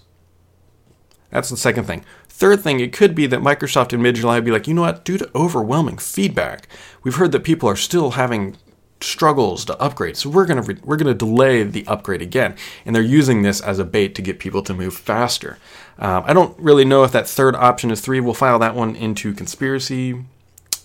That's 1.29 1.51
the 1.51 1.57
second 1.59 1.85
thing. 1.85 2.03
Third 2.31 2.63
thing, 2.63 2.81
it 2.81 2.95
could 2.95 3.15
be 3.15 3.27
that 3.27 3.41
Microsoft 3.41 3.93
in 3.93 4.01
mid 4.01 4.15
July 4.15 4.37
would 4.37 4.45
be 4.47 4.51
like, 4.51 4.67
you 4.67 4.73
know 4.73 4.83
what, 4.83 5.05
due 5.05 5.19
to 5.19 5.31
overwhelming 5.35 5.99
feedback, 5.99 6.67
we've 7.03 7.17
heard 7.17 7.33
that 7.33 7.45
people 7.45 7.69
are 7.69 7.77
still 7.77 8.13
having 8.13 8.57
struggles 9.03 9.65
to 9.67 9.81
upgrade. 9.81 10.17
So 10.17 10.31
we're 10.31 10.47
gonna 10.47 10.63
re- 10.63 10.81
we're 10.85 10.97
gonna 10.97 11.15
delay 11.15 11.63
the 11.63 11.87
upgrade 11.87 12.23
again, 12.23 12.57
and 12.85 12.95
they're 12.95 13.03
using 13.03 13.43
this 13.43 13.61
as 13.61 13.79
a 13.79 13.85
bait 13.85 14.15
to 14.17 14.23
get 14.23 14.39
people 14.39 14.63
to 14.63 14.75
move 14.75 14.95
faster. 14.95 15.59
Um, 15.99 16.25
I 16.27 16.33
don't 16.33 16.59
really 16.59 16.85
know 16.85 17.05
if 17.05 17.13
that 17.13 17.29
third 17.29 17.55
option 17.55 17.91
is 17.91 18.01
three. 18.01 18.21
We'll 18.21 18.35
file 18.35 18.59
that 18.59 18.75
one 18.75 18.97
into 18.97 19.33
conspiracy. 19.33 20.25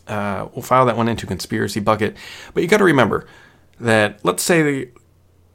Uh, 0.07 0.47
we'll 0.53 0.63
file 0.63 0.85
that 0.85 0.97
one 0.97 1.07
into 1.07 1.25
conspiracy 1.25 1.79
bucket. 1.79 2.15
But 2.53 2.63
you 2.63 2.69
got 2.69 2.77
to 2.77 2.83
remember 2.83 3.27
that 3.79 4.19
let's 4.23 4.43
say 4.43 4.89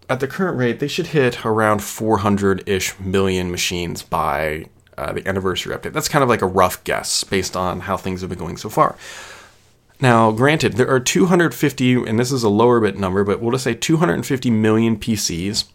at 0.09 0.21
the 0.21 0.29
current 0.29 0.59
rate 0.59 0.79
they 0.79 0.89
should 0.89 1.09
hit 1.09 1.45
around 1.45 1.83
400 1.83 2.69
ish 2.69 2.99
million 3.01 3.51
machines 3.51 4.03
by 4.03 4.67
uh, 4.99 5.13
the 5.13 5.27
anniversary 5.27 5.75
update. 5.75 5.93
That's 5.93 6.09
kind 6.09 6.23
of 6.23 6.29
like 6.29 6.43
a 6.43 6.47
rough 6.47 6.83
guess 6.85 7.25
based 7.25 7.57
on 7.57 7.81
how 7.81 7.97
things 7.97 8.21
have 8.21 8.31
been 8.31 8.39
going 8.39 8.57
so 8.57 8.69
far. 8.69 8.97
Now, 10.03 10.33
granted, 10.33 10.73
there 10.73 10.91
are 10.91 10.99
250, 10.99 11.95
and 11.95 12.19
this 12.19 12.33
is 12.33 12.43
a 12.43 12.49
lower 12.49 12.81
bit 12.81 12.99
number, 12.99 13.23
but 13.23 13.41
we'll 13.41 13.53
just 13.53 13.63
say 13.63 13.75
250 13.75 14.51
million 14.51 14.99
PCs 14.99 15.67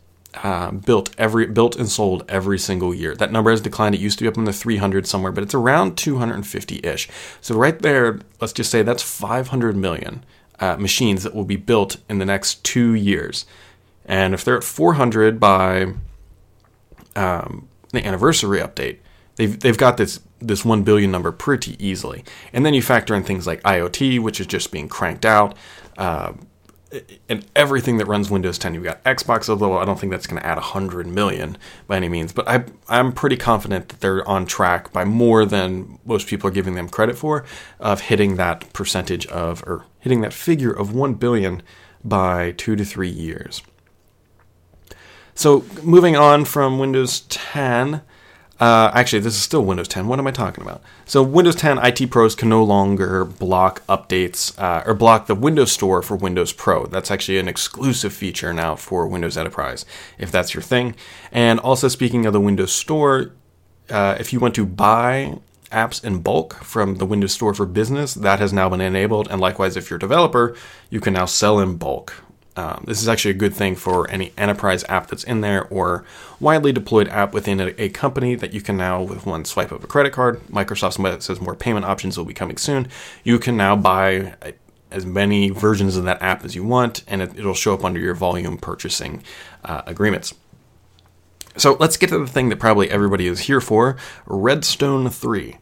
uh, 0.43 0.71
built 0.71 1.15
every 1.17 1.47
built 1.47 1.77
and 1.77 1.87
sold 1.87 2.25
every 2.27 2.59
single 2.59 2.93
year. 2.93 3.15
That 3.15 3.31
number 3.31 3.51
has 3.51 3.61
declined. 3.61 3.95
It 3.95 4.01
used 4.01 4.19
to 4.19 4.25
be 4.25 4.27
up 4.27 4.37
in 4.37 4.43
the 4.43 4.51
300 4.51 5.07
somewhere, 5.07 5.31
but 5.31 5.45
it's 5.45 5.53
around 5.53 5.95
250-ish. 5.95 7.07
So 7.39 7.55
right 7.55 7.79
there, 7.79 8.19
let's 8.41 8.51
just 8.51 8.69
say 8.69 8.83
that's 8.83 9.01
500 9.01 9.77
million 9.77 10.25
uh, 10.59 10.75
machines 10.75 11.23
that 11.23 11.33
will 11.33 11.45
be 11.45 11.55
built 11.55 11.95
in 12.09 12.17
the 12.17 12.25
next 12.25 12.65
two 12.65 12.93
years. 12.93 13.45
And 14.03 14.33
if 14.33 14.43
they're 14.43 14.57
at 14.57 14.63
400 14.65 15.39
by 15.39 15.93
um, 17.15 17.69
the 17.93 18.05
anniversary 18.05 18.59
update, 18.59 18.97
they've 19.37 19.59
they've 19.59 19.77
got 19.77 19.97
this 19.97 20.19
this 20.39 20.63
1 20.63 20.83
billion 20.83 21.09
number 21.09 21.31
pretty 21.31 21.83
easily. 21.83 22.23
And 22.53 22.65
then 22.65 22.73
you 22.73 22.81
factor 22.81 23.15
in 23.15 23.23
things 23.23 23.47
like 23.47 23.61
IoT, 23.63 24.19
which 24.19 24.39
is 24.39 24.45
just 24.45 24.71
being 24.71 24.87
cranked 24.87 25.25
out, 25.25 25.57
uh, 25.97 26.33
and 27.27 27.45
everything 27.55 27.97
that 27.97 28.05
runs 28.05 28.29
Windows 28.29 28.57
10. 28.57 28.73
You've 28.73 28.83
got 28.83 29.03
Xbox, 29.03 29.49
although 29.49 29.77
I 29.77 29.85
don't 29.85 29.99
think 29.99 30.11
that's 30.11 30.27
going 30.27 30.41
to 30.41 30.45
add 30.45 30.57
100 30.57 31.07
million 31.07 31.57
by 31.87 31.97
any 31.97 32.07
means, 32.07 32.31
but 32.31 32.47
I, 32.47 32.63
I'm 32.87 33.11
pretty 33.11 33.35
confident 33.35 33.89
that 33.89 33.99
they're 33.99 34.27
on 34.27 34.45
track 34.45 34.93
by 34.93 35.03
more 35.03 35.45
than 35.45 35.99
most 36.05 36.27
people 36.27 36.47
are 36.47 36.53
giving 36.53 36.75
them 36.75 36.87
credit 36.87 37.17
for 37.17 37.43
of 37.79 38.01
hitting 38.01 38.35
that 38.37 38.71
percentage 38.73 39.25
of, 39.27 39.63
or 39.67 39.85
hitting 39.99 40.21
that 40.21 40.33
figure 40.33 40.71
of 40.71 40.93
1 40.93 41.15
billion 41.15 41.61
by 42.03 42.51
two 42.51 42.75
to 42.75 42.85
three 42.85 43.09
years. 43.09 43.61
So 45.35 45.65
moving 45.83 46.15
on 46.15 46.45
from 46.45 46.79
Windows 46.79 47.21
10, 47.21 48.01
uh, 48.59 48.89
actually, 48.93 49.19
this 49.19 49.35
is 49.35 49.41
still 49.41 49.63
Windows 49.63 49.87
10. 49.87 50.07
What 50.07 50.17
am 50.17 50.25
I 50.25 50.31
talking 50.31 50.63
about? 50.63 50.81
So, 51.05 51.21
Windows 51.21 51.55
10 51.55 51.77
IT 51.77 52.09
pros 52.09 52.33
can 52.33 52.49
no 52.49 52.63
longer 52.63 53.23
block 53.23 53.85
updates 53.87 54.57
uh, 54.59 54.83
or 54.85 54.95
block 54.95 55.27
the 55.27 55.35
Windows 55.35 55.71
Store 55.71 56.01
for 56.01 56.15
Windows 56.15 56.53
Pro. 56.53 56.87
That's 56.87 57.11
actually 57.11 57.37
an 57.37 57.47
exclusive 57.47 58.13
feature 58.13 58.53
now 58.53 58.75
for 58.75 59.07
Windows 59.07 59.37
Enterprise, 59.37 59.85
if 60.17 60.31
that's 60.31 60.55
your 60.55 60.63
thing. 60.63 60.95
And 61.31 61.59
also, 61.59 61.87
speaking 61.87 62.25
of 62.25 62.33
the 62.33 62.41
Windows 62.41 62.73
Store, 62.73 63.33
uh, 63.91 64.17
if 64.19 64.33
you 64.33 64.39
want 64.39 64.55
to 64.55 64.65
buy 64.65 65.37
apps 65.71 66.03
in 66.03 66.21
bulk 66.21 66.55
from 66.63 66.95
the 66.95 67.05
Windows 67.05 67.33
Store 67.33 67.53
for 67.53 67.67
Business, 67.67 68.15
that 68.15 68.39
has 68.39 68.53
now 68.53 68.69
been 68.69 68.81
enabled. 68.81 69.27
And 69.29 69.39
likewise, 69.39 69.77
if 69.77 69.89
you're 69.89 69.97
a 69.97 69.99
developer, 69.99 70.55
you 70.89 70.99
can 70.99 71.13
now 71.13 71.25
sell 71.25 71.59
in 71.59 71.77
bulk 71.77 72.23
um, 72.57 72.83
this 72.87 73.01
is 73.01 73.07
actually 73.07 73.31
a 73.31 73.35
good 73.35 73.53
thing 73.53 73.75
for 73.75 74.09
any 74.09 74.33
enterprise 74.35 74.83
app 74.89 75.07
that's 75.07 75.23
in 75.23 75.41
there 75.41 75.65
or 75.67 76.03
widely 76.39 76.71
deployed 76.71 77.07
app 77.09 77.31
within 77.31 77.59
a, 77.59 77.67
a, 77.77 77.89
company 77.89 78.33
that 78.33 78.51
you 78.51 78.61
can 78.61 78.75
now, 78.75 79.01
with 79.01 79.27
one 79.27 79.45
swipe 79.45 79.71
of 79.71 79.83
a 79.83 79.87
credit 79.87 80.11
card, 80.11 80.41
Microsoft 80.47 81.21
says 81.21 81.39
more 81.39 81.55
payment 81.55 81.85
options 81.85 82.17
will 82.17 82.25
be 82.25 82.33
coming 82.33 82.57
soon. 82.57 82.87
You 83.23 83.37
can 83.37 83.57
now 83.57 83.75
buy 83.75 84.33
as 84.89 85.05
many 85.05 85.49
versions 85.51 85.97
of 85.97 86.05
that 86.05 86.19
app 86.19 86.43
as 86.43 86.55
you 86.55 86.63
want, 86.63 87.03
and 87.07 87.21
it, 87.21 87.35
will 87.35 87.53
show 87.53 87.75
up 87.75 87.85
under 87.85 87.99
your 87.99 88.15
volume 88.15 88.57
purchasing 88.57 89.21
uh, 89.63 89.83
agreements. 89.85 90.33
So 91.57 91.77
let's 91.79 91.95
get 91.95 92.09
to 92.09 92.17
the 92.17 92.27
thing 92.27 92.49
that 92.49 92.59
probably 92.59 92.89
everybody 92.89 93.27
is 93.27 93.41
here 93.41 93.61
for 93.61 93.97
Redstone 94.25 95.09
3. 95.09 95.57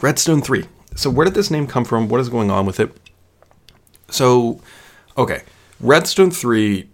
Redstone 0.00 0.42
3. 0.42 0.64
So, 0.96 1.10
where 1.10 1.24
did 1.24 1.34
this 1.34 1.50
name 1.50 1.66
come 1.66 1.84
from? 1.84 2.08
What 2.08 2.20
is 2.20 2.28
going 2.28 2.50
on 2.50 2.64
with 2.66 2.80
it? 2.80 2.96
So, 4.08 4.60
okay, 5.16 5.42
Redstone 5.80 6.30
3 6.30 6.88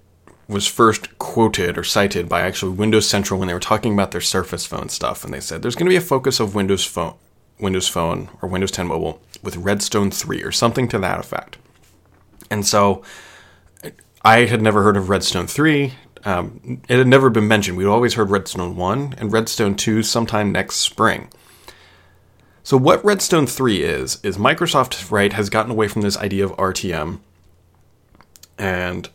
was 0.48 0.66
first 0.66 1.18
quoted 1.18 1.78
or 1.78 1.84
cited 1.84 2.28
by 2.28 2.40
actually 2.40 2.72
Windows 2.72 3.08
Central 3.08 3.38
when 3.38 3.48
they 3.48 3.54
were 3.54 3.60
talking 3.60 3.92
about 3.92 4.10
their 4.10 4.20
Surface 4.20 4.66
Phone 4.66 4.88
stuff, 4.88 5.24
and 5.24 5.32
they 5.32 5.40
said 5.40 5.62
there's 5.62 5.74
going 5.74 5.86
to 5.86 5.90
be 5.90 5.96
a 5.96 6.00
focus 6.00 6.40
of 6.40 6.54
Windows 6.54 6.84
Phone, 6.84 7.14
Windows 7.60 7.88
Phone 7.88 8.28
or 8.40 8.48
Windows 8.48 8.70
10 8.70 8.86
Mobile 8.86 9.20
with 9.42 9.56
Redstone 9.56 10.10
3 10.10 10.42
or 10.42 10.52
something 10.52 10.88
to 10.88 10.98
that 10.98 11.20
effect. 11.20 11.58
And 12.50 12.66
so, 12.66 13.02
I 14.24 14.44
had 14.44 14.62
never 14.62 14.82
heard 14.82 14.96
of 14.96 15.08
Redstone 15.08 15.46
3. 15.46 15.94
Um, 16.24 16.80
it 16.88 16.98
had 16.98 17.08
never 17.08 17.28
been 17.28 17.48
mentioned. 17.48 17.76
We'd 17.76 17.86
always 17.86 18.14
heard 18.14 18.30
Redstone 18.30 18.76
1 18.76 19.14
and 19.18 19.32
Redstone 19.32 19.74
2 19.74 20.02
sometime 20.02 20.52
next 20.52 20.76
spring. 20.76 21.28
So 22.62 22.76
what 22.76 23.04
Redstone 23.04 23.46
3 23.46 23.82
is 23.82 24.18
is 24.22 24.36
Microsoft 24.36 25.10
right 25.10 25.32
has 25.32 25.50
gotten 25.50 25.72
away 25.72 25.88
from 25.88 26.02
this 26.02 26.16
idea 26.16 26.44
of 26.44 26.52
RTM 26.52 27.18
and 28.58 29.08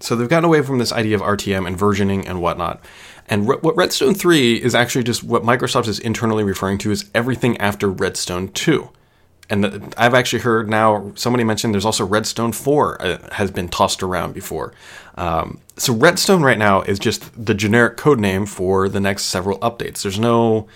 so 0.00 0.16
they've 0.16 0.28
gotten 0.28 0.46
away 0.46 0.62
from 0.62 0.78
this 0.78 0.92
idea 0.92 1.14
of 1.14 1.20
RTM 1.20 1.66
and 1.66 1.78
versioning 1.78 2.26
and 2.26 2.40
whatnot. 2.40 2.82
And 3.28 3.46
re- 3.46 3.58
what 3.60 3.76
Redstone 3.76 4.14
3 4.14 4.56
is 4.56 4.74
actually 4.74 5.04
just 5.04 5.22
what 5.22 5.42
Microsoft 5.42 5.86
is 5.88 5.98
internally 5.98 6.42
referring 6.42 6.78
to 6.78 6.90
as 6.90 7.08
everything 7.14 7.58
after 7.58 7.88
Redstone 7.88 8.48
2. 8.48 8.88
And 9.50 9.64
the, 9.64 9.94
I've 9.98 10.14
actually 10.14 10.40
heard 10.40 10.70
now 10.70 11.12
somebody 11.16 11.44
mentioned 11.44 11.74
there's 11.74 11.84
also 11.84 12.06
Redstone 12.06 12.52
4 12.52 13.02
uh, 13.02 13.18
has 13.32 13.50
been 13.50 13.68
tossed 13.68 14.02
around 14.02 14.32
before. 14.32 14.72
Um, 15.16 15.60
so 15.76 15.92
Redstone 15.92 16.42
right 16.42 16.58
now 16.58 16.80
is 16.82 16.98
just 16.98 17.44
the 17.44 17.54
generic 17.54 17.96
code 17.96 18.18
name 18.18 18.46
for 18.46 18.88
the 18.88 19.00
next 19.00 19.24
several 19.24 19.58
updates. 19.58 20.02
There's 20.02 20.18
no 20.18 20.66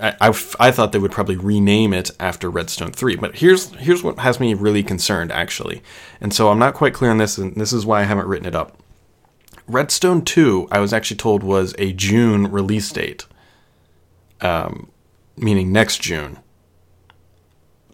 I, 0.00 0.16
I, 0.20 0.44
I, 0.58 0.70
thought 0.72 0.92
they 0.92 0.98
would 0.98 1.12
probably 1.12 1.36
rename 1.36 1.92
it 1.92 2.10
after 2.18 2.50
Redstone 2.50 2.90
3, 2.90 3.16
but 3.16 3.36
here's 3.36 3.72
here's 3.74 4.02
what 4.02 4.18
has 4.18 4.40
me 4.40 4.54
really 4.54 4.82
concerned 4.82 5.30
actually. 5.30 5.82
And 6.20 6.34
so 6.34 6.50
I'm 6.50 6.58
not 6.58 6.74
quite 6.74 6.94
clear 6.94 7.10
on 7.10 7.18
this 7.18 7.38
and 7.38 7.54
this 7.54 7.72
is 7.72 7.86
why 7.86 8.00
I 8.00 8.04
haven't 8.04 8.26
written 8.26 8.46
it 8.46 8.56
up. 8.56 8.76
Redstone 9.68 10.24
2, 10.24 10.68
I 10.72 10.80
was 10.80 10.92
actually 10.92 11.18
told 11.18 11.42
was 11.42 11.74
a 11.78 11.92
June 11.92 12.50
release 12.50 12.90
date. 12.90 13.26
Um, 14.40 14.90
meaning 15.36 15.72
next 15.72 16.00
June. 16.00 16.38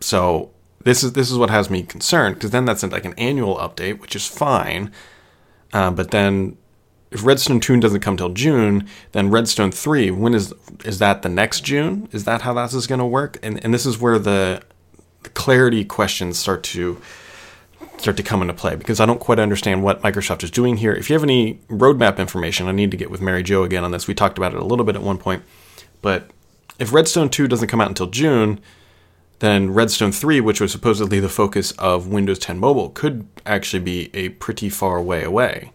So 0.01 0.51
this 0.83 1.03
is 1.03 1.13
this 1.13 1.31
is 1.31 1.39
what 1.39 1.51
has 1.51 1.71
me 1.71 1.83
concerned 1.83 2.37
because 2.37 2.51
then 2.51 2.65
that's 2.65 2.83
like 2.83 3.05
an 3.05 3.15
annual 3.19 3.57
update, 3.57 4.01
which 4.01 4.17
is 4.17 4.27
fine. 4.27 4.93
Uh, 5.73 5.91
but 5.91 6.11
then 6.11 6.57
if 7.15 7.25
Redstone 7.25 7.61
2 7.61 7.79
doesn't 7.79 8.01
come 8.01 8.17
till 8.17 8.31
June, 8.31 8.89
then 9.13 9.31
Redstone 9.31 9.71
3, 9.71 10.11
when 10.11 10.35
is 10.35 10.53
is 10.85 10.99
that 10.99 11.23
the 11.23 11.29
next 11.29 11.61
June? 11.61 12.09
Is 12.11 12.25
that 12.25 12.43
how 12.43 12.53
this 12.53 12.75
is 12.75 12.89
going 12.89 12.99
to 12.99 13.07
work? 13.07 13.39
And 13.43 13.65
and 13.65 13.73
this 13.73 13.87
is 13.87 13.99
where 13.99 14.19
the, 14.19 14.63
the 15.23 15.31
clarity 15.31 15.85
questions 15.85 16.39
start 16.39 16.65
to 16.65 17.01
start 17.99 18.17
to 18.17 18.23
come 18.25 18.43
into 18.43 18.53
play 18.53 18.75
because 18.75 18.99
I 18.99 19.07
don't 19.07 19.21
quite 19.21 19.39
understand 19.39 19.85
what 19.85 20.03
Microsoft 20.03 20.43
is 20.43 20.51
doing 20.51 20.77
here. 20.77 20.93
If 20.93 21.09
you 21.09 21.15
have 21.15 21.23
any 21.23 21.55
roadmap 21.69 22.19
information, 22.19 22.67
I 22.67 22.73
need 22.73 22.91
to 22.91 22.97
get 22.97 23.11
with 23.11 23.21
Mary 23.21 23.45
Jo 23.45 23.63
again 23.63 23.85
on 23.85 23.93
this. 23.93 24.09
We 24.09 24.15
talked 24.15 24.37
about 24.37 24.53
it 24.53 24.61
a 24.61 24.65
little 24.65 24.85
bit 24.85 24.97
at 24.97 25.03
one 25.03 25.19
point, 25.19 25.45
but 26.03 26.31
if 26.81 26.93
Redstone 26.93 27.31
2 27.31 27.47
doesn't 27.47 27.69
come 27.69 27.81
out 27.81 27.89
until 27.89 28.09
June, 28.09 28.61
then 29.39 29.73
Redstone 29.73 30.11
3, 30.11 30.41
which 30.41 30.61
was 30.61 30.73
supposedly 30.73 31.21
the 31.21 31.29
focus 31.29 31.71
of 31.73 32.09
Windows 32.09 32.41
10 32.41 32.59
Mobile, 32.59 32.91
could 32.91 33.29
actually 33.47 33.83
be 33.83 34.11
a 34.15 34.31
pretty 34.31 34.69
far 34.69 35.01
way 35.01 35.23
away, 35.23 35.71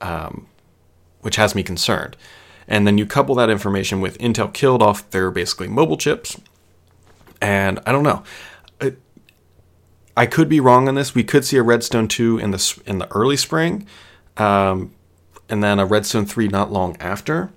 um, 0.00 0.46
which 1.20 1.36
has 1.36 1.54
me 1.54 1.62
concerned. 1.62 2.16
And 2.68 2.86
then 2.86 2.98
you 2.98 3.06
couple 3.06 3.34
that 3.36 3.48
information 3.50 4.00
with 4.00 4.18
Intel 4.18 4.52
killed 4.52 4.82
off 4.82 5.08
their 5.10 5.30
basically 5.30 5.68
mobile 5.68 5.96
chips, 5.96 6.40
and 7.40 7.78
I 7.86 7.92
don't 7.92 8.02
know. 8.02 8.24
I 10.16 10.26
could 10.26 10.48
be 10.48 10.60
wrong 10.60 10.88
on 10.88 10.94
this. 10.94 11.14
We 11.14 11.24
could 11.24 11.44
see 11.44 11.58
a 11.58 11.62
Redstone 11.62 12.08
2 12.08 12.38
in 12.38 12.50
the 12.50 12.82
in 12.86 12.98
the 12.98 13.12
early 13.12 13.36
spring, 13.36 13.86
um, 14.38 14.92
and 15.48 15.62
then 15.62 15.78
a 15.78 15.84
Redstone 15.84 16.24
3 16.24 16.48
not 16.48 16.72
long 16.72 16.96
after. 16.98 17.50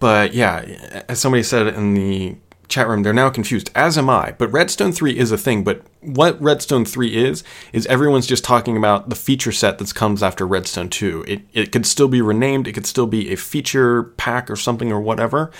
But 0.00 0.34
yeah, 0.34 1.04
as 1.08 1.20
somebody 1.20 1.42
said 1.44 1.68
in 1.68 1.94
the 1.94 2.36
chat 2.68 2.88
room, 2.88 3.02
they're 3.02 3.12
now 3.12 3.30
confused, 3.30 3.70
as 3.74 3.96
am 3.96 4.10
I. 4.10 4.34
But 4.38 4.52
Redstone 4.52 4.92
3 4.92 5.18
is 5.18 5.32
a 5.32 5.38
thing, 5.38 5.64
but 5.64 5.82
what 6.00 6.40
Redstone 6.40 6.84
3 6.84 7.14
is, 7.14 7.44
is 7.72 7.86
everyone's 7.86 8.26
just 8.26 8.44
talking 8.44 8.76
about 8.76 9.08
the 9.08 9.16
feature 9.16 9.52
set 9.52 9.78
that 9.78 9.94
comes 9.94 10.22
after 10.22 10.46
Redstone 10.46 10.88
2. 10.88 11.24
It, 11.26 11.42
it 11.52 11.72
could 11.72 11.86
still 11.86 12.08
be 12.08 12.20
renamed, 12.20 12.66
it 12.66 12.72
could 12.72 12.86
still 12.86 13.06
be 13.06 13.32
a 13.32 13.36
feature 13.36 14.04
pack 14.04 14.50
or 14.50 14.56
something 14.56 14.92
or 14.92 15.00
whatever, 15.00 15.50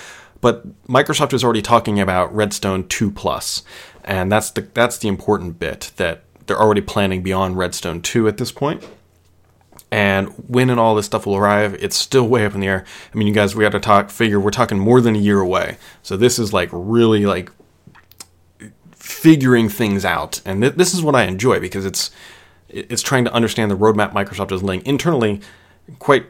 but 0.41 0.85
Microsoft 0.87 1.33
is 1.33 1.43
already 1.43 1.63
talking 1.63 2.01
about 2.01 2.35
Redstone 2.35 2.89
2 2.89 3.11
Plus, 3.11 3.63
and 4.05 4.31
that's 4.31 4.51
the, 4.51 4.63
that's 4.75 4.99
the 4.99 5.09
important 5.09 5.59
bit 5.59 5.93
that 5.97 6.23
they're 6.47 6.61
already 6.61 6.81
planning 6.81 7.23
beyond 7.23 7.57
Redstone 7.57 8.03
2 8.03 8.29
at 8.29 8.37
this 8.37 8.53
point. 8.53 8.85
And 9.91 10.29
when 10.49 10.69
and 10.69 10.81
all 10.81 10.95
this 10.95 11.07
stuff 11.07 11.27
will 11.27 11.37
arrive, 11.37 11.75
it's 11.75 11.97
still 11.97 12.27
way 12.27 12.45
up 12.45 12.55
in 12.55 12.61
the 12.61 12.67
air. 12.67 12.85
I 13.15 13.17
mean, 13.17 13.29
you 13.29 13.35
guys, 13.35 13.55
we 13.55 13.63
got 13.63 13.73
to 13.73 13.81
talk. 13.81 14.11
Figure 14.11 14.41
we're 14.41 14.51
talking 14.51 14.79
more 14.79 15.01
than 15.01 15.15
a 15.15 15.19
year 15.19 15.41
away. 15.41 15.79
So 16.03 16.17
this 16.17 16.39
is 16.39 16.53
like 16.53 16.69
really 16.73 17.25
like 17.25 17.51
figuring 18.93 19.69
things 19.69 20.05
out, 20.05 20.41
and 20.45 20.61
th- 20.63 20.75
this 20.75 20.93
is 20.93 21.03
what 21.03 21.15
I 21.15 21.25
enjoy 21.25 21.61
because 21.61 21.87
it's 21.87 22.11
it's 22.69 23.03
trying 23.03 23.25
to 23.25 23.33
understand 23.33 23.71
the 23.71 23.77
roadmap 23.77 24.13
Microsoft 24.13 24.51
is 24.53 24.63
laying 24.63 24.85
internally, 24.85 25.41
quite 26.01 26.27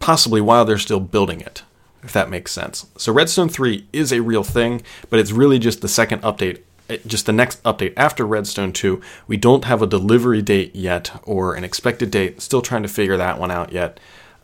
possibly 0.00 0.40
while 0.40 0.64
they're 0.64 0.78
still 0.78 1.00
building 1.00 1.40
it, 1.40 1.62
if 2.02 2.12
that 2.12 2.28
makes 2.28 2.52
sense. 2.52 2.86
So 2.96 3.12
Redstone 3.12 3.48
3 3.48 3.86
is 3.92 4.12
a 4.12 4.20
real 4.20 4.42
thing, 4.42 4.82
but 5.08 5.20
it's 5.20 5.32
really 5.32 5.58
just 5.58 5.80
the 5.80 5.88
second 5.88 6.22
update 6.22 6.62
just 7.06 7.26
the 7.26 7.32
next 7.32 7.62
update 7.62 7.92
after 7.96 8.26
Redstone 8.26 8.72
2. 8.72 9.00
We 9.26 9.36
don't 9.36 9.64
have 9.64 9.82
a 9.82 9.86
delivery 9.86 10.42
date 10.42 10.74
yet 10.74 11.20
or 11.24 11.54
an 11.54 11.64
expected 11.64 12.10
date. 12.10 12.40
Still 12.40 12.62
trying 12.62 12.82
to 12.82 12.88
figure 12.88 13.16
that 13.16 13.38
one 13.38 13.50
out 13.50 13.72
yet. 13.72 13.98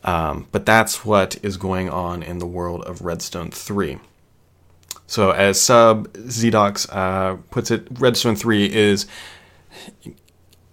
Um, 0.04 0.48
but 0.50 0.66
that's 0.66 1.04
what 1.04 1.36
is 1.44 1.56
going 1.56 1.88
on 1.88 2.22
in 2.22 2.38
the 2.38 2.46
world 2.46 2.82
of 2.82 3.02
Redstone 3.02 3.50
3. 3.50 3.98
So, 5.06 5.30
as 5.30 5.60
Sub 5.60 6.12
Zdox 6.12 6.88
uh, 6.90 7.36
puts 7.50 7.70
it, 7.70 7.86
Redstone 7.92 8.34
3 8.34 8.72
is, 8.72 9.06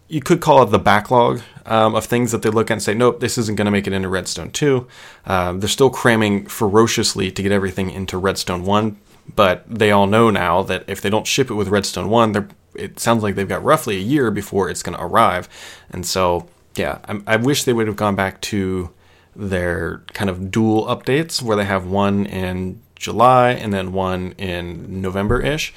you 0.08 0.22
could 0.22 0.42
call 0.42 0.64
it 0.64 0.68
the 0.68 0.80
backlog 0.80 1.42
um, 1.66 1.94
of 1.94 2.06
things 2.06 2.32
that 2.32 2.42
they 2.42 2.50
look 2.50 2.72
at 2.72 2.76
and 2.76 2.82
say, 2.82 2.94
nope, 2.94 3.20
this 3.20 3.38
isn't 3.38 3.56
going 3.56 3.66
to 3.66 3.72
make 3.72 3.86
it 3.86 3.94
into 3.94 4.10
Redstone 4.10 4.52
2. 4.52 4.88
Uh, 5.26 5.54
they're 5.54 5.70
still 5.70 5.90
cramming 5.90 6.48
ferociously 6.48 7.32
to 7.32 7.44
get 7.44 7.52
everything 7.52 7.92
into 7.92 8.18
Redstone 8.18 8.64
1 8.64 8.98
but 9.36 9.64
they 9.68 9.92
all 9.92 10.08
know 10.08 10.30
now 10.30 10.64
that 10.64 10.84
if 10.88 11.02
they 11.02 11.10
don't 11.10 11.28
ship 11.28 11.50
it 11.50 11.56
with 11.56 11.68
Redstone 11.68 12.10
1, 12.10 12.50
it 12.76 13.00
sounds 13.00 13.24
like 13.24 13.36
they've 13.36 13.48
got 13.48 13.64
roughly 13.64 13.98
a 13.98 14.02
year 14.02 14.32
before 14.32 14.70
it's 14.70 14.84
going 14.84 14.98
to 14.98 15.04
arrive. 15.04 15.50
And 15.90 16.06
so, 16.06 16.48
yeah, 16.76 17.00
I, 17.08 17.22
I 17.28 17.36
wish 17.36 17.64
they 17.64 17.74
would 17.74 17.88
have 17.88 17.96
gone 17.96 18.16
back 18.16 18.42
to 18.42 18.92
their 19.36 20.04
kind 20.14 20.30
of 20.30 20.52
dual 20.52 20.86
updates 20.86 21.42
where 21.42 21.58
they 21.58 21.66
have 21.66 21.86
one 21.86 22.26
in 22.26 22.82
July 22.96 23.52
and 23.52 23.74
then 23.74 23.94
one 23.94 24.34
in 24.34 25.02
November 25.02 25.42
ish. 25.42 25.74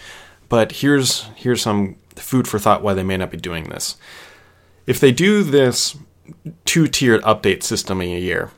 But 0.48 0.72
here's 0.72 1.22
here's 1.36 1.62
some 1.62 1.96
food 2.16 2.46
for 2.46 2.58
thought 2.58 2.82
why 2.82 2.94
they 2.94 3.02
may 3.02 3.16
not 3.16 3.30
be 3.30 3.38
doing 3.38 3.64
this. 3.64 3.96
If 4.86 5.00
they 5.00 5.12
do 5.12 5.42
this 5.42 5.96
two 6.64 6.88
tiered 6.88 7.22
update 7.22 7.62
system 7.62 8.00
in 8.00 8.16
a 8.16 8.20
year, 8.20 8.50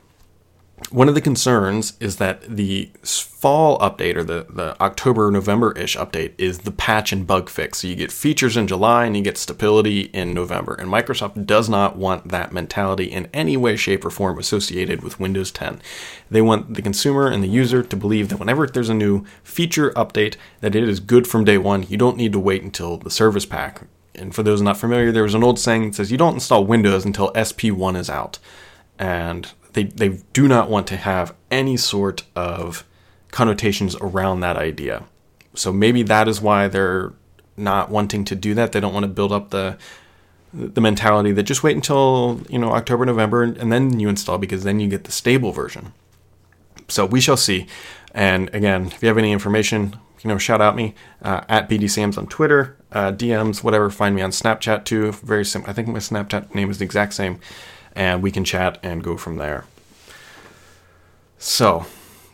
one 0.91 1.09
of 1.09 1.15
the 1.15 1.21
concerns 1.21 1.95
is 2.01 2.17
that 2.17 2.43
the 2.43 2.91
fall 3.05 3.79
update 3.79 4.17
or 4.17 4.25
the, 4.25 4.47
the 4.49 4.81
October 4.81 5.31
November 5.31 5.73
ish 5.73 5.97
update 5.97 6.33
is 6.39 6.61
the 6.61 6.71
patch 6.71 7.13
and 7.13 7.27
bug 7.27 7.49
fix. 7.49 7.79
So 7.79 7.89
you 7.89 7.95
get 7.95 8.13
features 8.13 8.57
in 8.57 8.67
July 8.67 9.05
and 9.05 9.17
you 9.17 9.23
get 9.23 9.39
stability 9.39 10.03
in 10.13 10.35
November. 10.35 10.75
And 10.75 10.91
Microsoft 10.91 11.47
does 11.47 11.69
not 11.69 11.97
want 11.97 12.29
that 12.29 12.53
mentality 12.53 13.05
in 13.05 13.29
any 13.33 13.57
way, 13.57 13.77
shape, 13.77 14.05
or 14.05 14.11
form 14.11 14.39
associated 14.39 15.03
with 15.03 15.21
Windows 15.21 15.51
10. 15.51 15.81
They 16.31 16.43
want 16.43 16.75
the 16.75 16.83
consumer 16.83 17.29
and 17.29 17.43
the 17.43 17.49
user 17.49 17.83
to 17.83 17.97
believe 17.97 18.29
that 18.29 18.39
whenever 18.39 18.67
there's 18.67 18.89
a 18.89 18.95
new 18.95 19.25
feature 19.43 19.91
update, 19.93 20.37
that 20.61 20.75
it 20.75 20.89
is 20.89 21.01
good 21.01 21.27
from 21.27 21.45
day 21.45 21.59
one. 21.59 21.85
You 21.89 21.97
don't 21.97 22.17
need 22.17 22.33
to 22.33 22.41
wait 22.41 22.63
until 22.63 22.97
the 22.97 23.11
service 23.11 23.47
pack. 23.47 23.83
And 24.15 24.35
for 24.35 24.43
those 24.43 24.63
not 24.63 24.77
familiar, 24.77 25.13
there 25.13 25.23
was 25.23 25.35
an 25.35 25.45
old 25.45 25.59
saying 25.59 25.87
that 25.87 25.95
says 25.97 26.13
you 26.13 26.19
don't 26.19 26.35
install 26.35 26.65
Windows 26.65 27.05
until 27.05 27.33
SP1 27.33 27.97
is 27.97 28.09
out. 28.09 28.39
And 28.99 29.51
they, 29.75 29.85
they 29.85 30.21
do 30.33 30.49
not 30.49 30.71
want 30.71 30.87
to 30.89 30.97
have 30.97 31.35
any 31.51 31.77
sort 31.77 32.23
of 32.35 32.85
connotations 33.31 33.97
around 34.01 34.41
that 34.41 34.57
idea. 34.57 35.05
So 35.55 35.73
maybe 35.73 36.03
that 36.05 36.27
is 36.27 36.41
why 36.41 36.69
they're 36.69 37.13
not 37.57 37.91
wanting 37.91 38.25
to 38.25 38.35
do 38.35 38.55
that. 38.55 38.73
They 38.73 38.81
don't 38.81 38.95
want 38.95 39.05
to 39.05 39.09
build 39.09 39.33
up 39.33 39.51
the 39.51 39.77
the 40.53 40.81
mentality 40.81 41.33
that 41.33 41.43
just 41.43 41.65
wait 41.65 41.75
until 41.75 42.41
you 42.49 42.59
know 42.61 42.71
October, 42.71 43.05
November, 43.05 43.43
and 43.43 43.73
then 43.73 43.99
you 43.99 44.09
install 44.09 44.39
because 44.39 44.63
then 44.63 44.79
you 44.79 44.89
get 44.89 45.05
the 45.05 45.13
stable 45.13 45.51
version. 45.51 45.93
So 46.89 47.05
we 47.07 47.21
shall 47.21 47.37
see. 47.37 47.67
And 48.15 48.55
again, 48.55 48.87
if 48.87 49.03
you 49.03 49.09
have 49.09 49.19
any 49.19 49.33
information, 49.33 49.97
you 50.23 50.29
know, 50.29 50.39
shout 50.39 50.61
out 50.61 50.77
me 50.77 50.95
uh, 51.23 51.41
at 51.49 51.69
BDSams 51.69 52.17
on 52.17 52.29
Twitter, 52.29 52.77
uh, 52.93 53.11
DMs, 53.11 53.65
whatever. 53.65 53.91
Find 53.91 54.15
me 54.15 54.23
on 54.23 54.31
Snapchat 54.31 54.85
too. 54.85 55.11
Very 55.13 55.45
simple. 55.45 55.71
I 55.71 55.73
think 55.73 55.89
my 55.89 55.99
Snapchat 55.99 56.55
name 56.55 56.71
is 56.71 56.79
the 56.79 56.85
exact 56.85 57.15
same 57.15 57.41
and 57.95 58.23
we 58.23 58.31
can 58.31 58.45
chat 58.45 58.79
and 58.83 59.03
go 59.03 59.17
from 59.17 59.37
there. 59.37 59.65
So, 61.39 61.87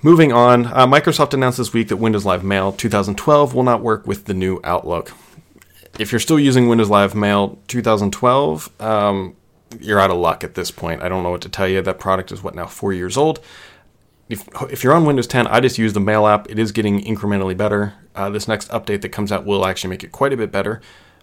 moving 0.02 0.32
on, 0.32 0.66
uh, 0.66 0.86
Microsoft 0.86 1.34
announced 1.34 1.58
this 1.58 1.72
week 1.72 1.88
that 1.88 1.96
Windows 1.96 2.24
Live 2.24 2.44
Mail 2.44 2.72
2012 2.72 3.54
will 3.54 3.62
not 3.62 3.82
work 3.82 4.06
with 4.06 4.26
the 4.26 4.34
new 4.34 4.60
Outlook. 4.62 5.12
If 5.98 6.12
you're 6.12 6.20
still 6.20 6.38
using 6.38 6.68
Windows 6.68 6.88
Live 6.88 7.14
Mail 7.14 7.58
2012, 7.66 8.80
um, 8.80 9.36
you're 9.78 10.00
out 10.00 10.10
of 10.10 10.16
luck 10.16 10.42
at 10.44 10.54
this 10.54 10.70
point. 10.70 11.02
I 11.02 11.08
don't 11.08 11.22
know 11.22 11.30
what 11.30 11.42
to 11.42 11.48
tell 11.48 11.68
you. 11.68 11.82
That 11.82 11.98
product 11.98 12.32
is 12.32 12.42
what 12.42 12.54
now 12.54 12.66
four 12.66 12.92
years 12.92 13.16
old. 13.16 13.40
If, 14.28 14.48
if 14.70 14.84
you're 14.84 14.94
on 14.94 15.04
Windows 15.04 15.26
10, 15.26 15.48
I 15.48 15.58
just 15.60 15.76
use 15.76 15.92
the 15.92 16.00
Mail 16.00 16.26
app. 16.26 16.48
It 16.48 16.58
is 16.58 16.70
getting 16.72 17.02
incrementally 17.02 17.56
better. 17.56 17.94
Uh, 18.14 18.30
this 18.30 18.46
next 18.46 18.70
update 18.70 19.00
that 19.02 19.08
comes 19.10 19.32
out 19.32 19.44
will 19.44 19.66
actually 19.66 19.90
make 19.90 20.04
it 20.04 20.12
quite 20.12 20.32
a 20.32 20.36
bit 20.36 20.52
better. 20.52 20.80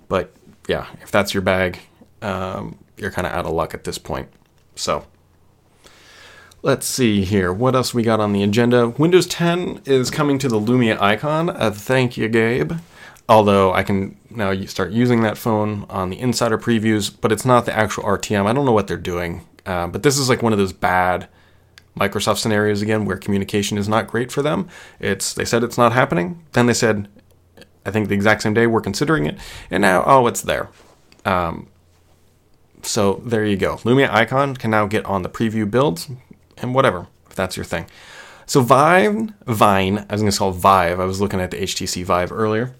But 0.09 0.33
yeah, 0.67 0.87
if 1.01 1.11
that's 1.11 1.33
your 1.33 1.41
bag, 1.41 1.79
um, 2.21 2.77
you're 2.97 3.11
kind 3.11 3.27
of 3.27 3.33
out 3.33 3.45
of 3.45 3.53
luck 3.53 3.73
at 3.73 3.83
this 3.83 3.97
point. 3.97 4.29
So, 4.75 5.05
let's 6.61 6.85
see 6.85 7.23
here. 7.23 7.53
What 7.53 7.75
else 7.75 7.93
we 7.93 8.03
got 8.03 8.19
on 8.19 8.33
the 8.33 8.43
agenda? 8.43 8.89
Windows 8.89 9.27
10 9.27 9.81
is 9.85 10.11
coming 10.11 10.39
to 10.39 10.47
the 10.47 10.59
Lumia 10.59 10.99
icon. 10.99 11.49
Uh, 11.49 11.71
thank 11.71 12.17
you, 12.17 12.27
Gabe. 12.27 12.73
Although 13.29 13.73
I 13.73 13.83
can 13.83 14.17
now 14.29 14.53
start 14.65 14.91
using 14.91 15.21
that 15.21 15.37
phone 15.37 15.85
on 15.89 16.09
the 16.09 16.19
insider 16.19 16.57
previews, 16.57 17.13
but 17.19 17.31
it's 17.31 17.45
not 17.45 17.65
the 17.65 17.75
actual 17.75 18.03
RTM. 18.03 18.45
I 18.45 18.53
don't 18.53 18.65
know 18.65 18.71
what 18.71 18.87
they're 18.87 18.97
doing. 18.97 19.45
Uh, 19.65 19.87
but 19.87 20.01
this 20.01 20.17
is 20.17 20.29
like 20.29 20.41
one 20.41 20.53
of 20.53 20.59
those 20.59 20.71
bad 20.71 21.27
Microsoft 21.97 22.37
scenarios 22.37 22.81
again 22.81 23.05
where 23.05 23.17
communication 23.17 23.77
is 23.77 23.89
not 23.89 24.07
great 24.07 24.31
for 24.31 24.41
them. 24.41 24.69
It's 24.99 25.33
they 25.33 25.45
said 25.45 25.63
it's 25.63 25.77
not 25.77 25.91
happening, 25.91 26.43
then 26.53 26.67
they 26.67 26.73
said, 26.73 27.07
I 27.85 27.91
think 27.91 28.07
the 28.07 28.15
exact 28.15 28.43
same 28.43 28.53
day 28.53 28.67
we're 28.67 28.81
considering 28.81 29.25
it, 29.25 29.37
and 29.69 29.81
now 29.81 30.03
oh 30.05 30.27
it's 30.27 30.41
there. 30.41 30.69
Um, 31.25 31.67
so 32.81 33.21
there 33.25 33.45
you 33.45 33.57
go. 33.57 33.77
Lumia 33.77 34.09
Icon 34.09 34.55
can 34.55 34.71
now 34.71 34.85
get 34.85 35.05
on 35.05 35.23
the 35.23 35.29
preview 35.29 35.69
builds 35.69 36.09
and 36.57 36.73
whatever, 36.73 37.07
if 37.29 37.35
that's 37.35 37.57
your 37.57 37.65
thing. 37.65 37.85
So 38.45 38.61
Vine, 38.61 39.35
Vine, 39.45 40.05
I 40.09 40.13
was 40.13 40.21
going 40.21 40.31
to 40.31 40.37
call 40.37 40.51
Vive. 40.51 40.99
I 40.99 41.05
was 41.05 41.19
looking 41.19 41.41
at 41.41 41.51
the 41.51 41.57
HTC 41.57 42.03
Vive 42.05 42.31
earlier. 42.31 42.73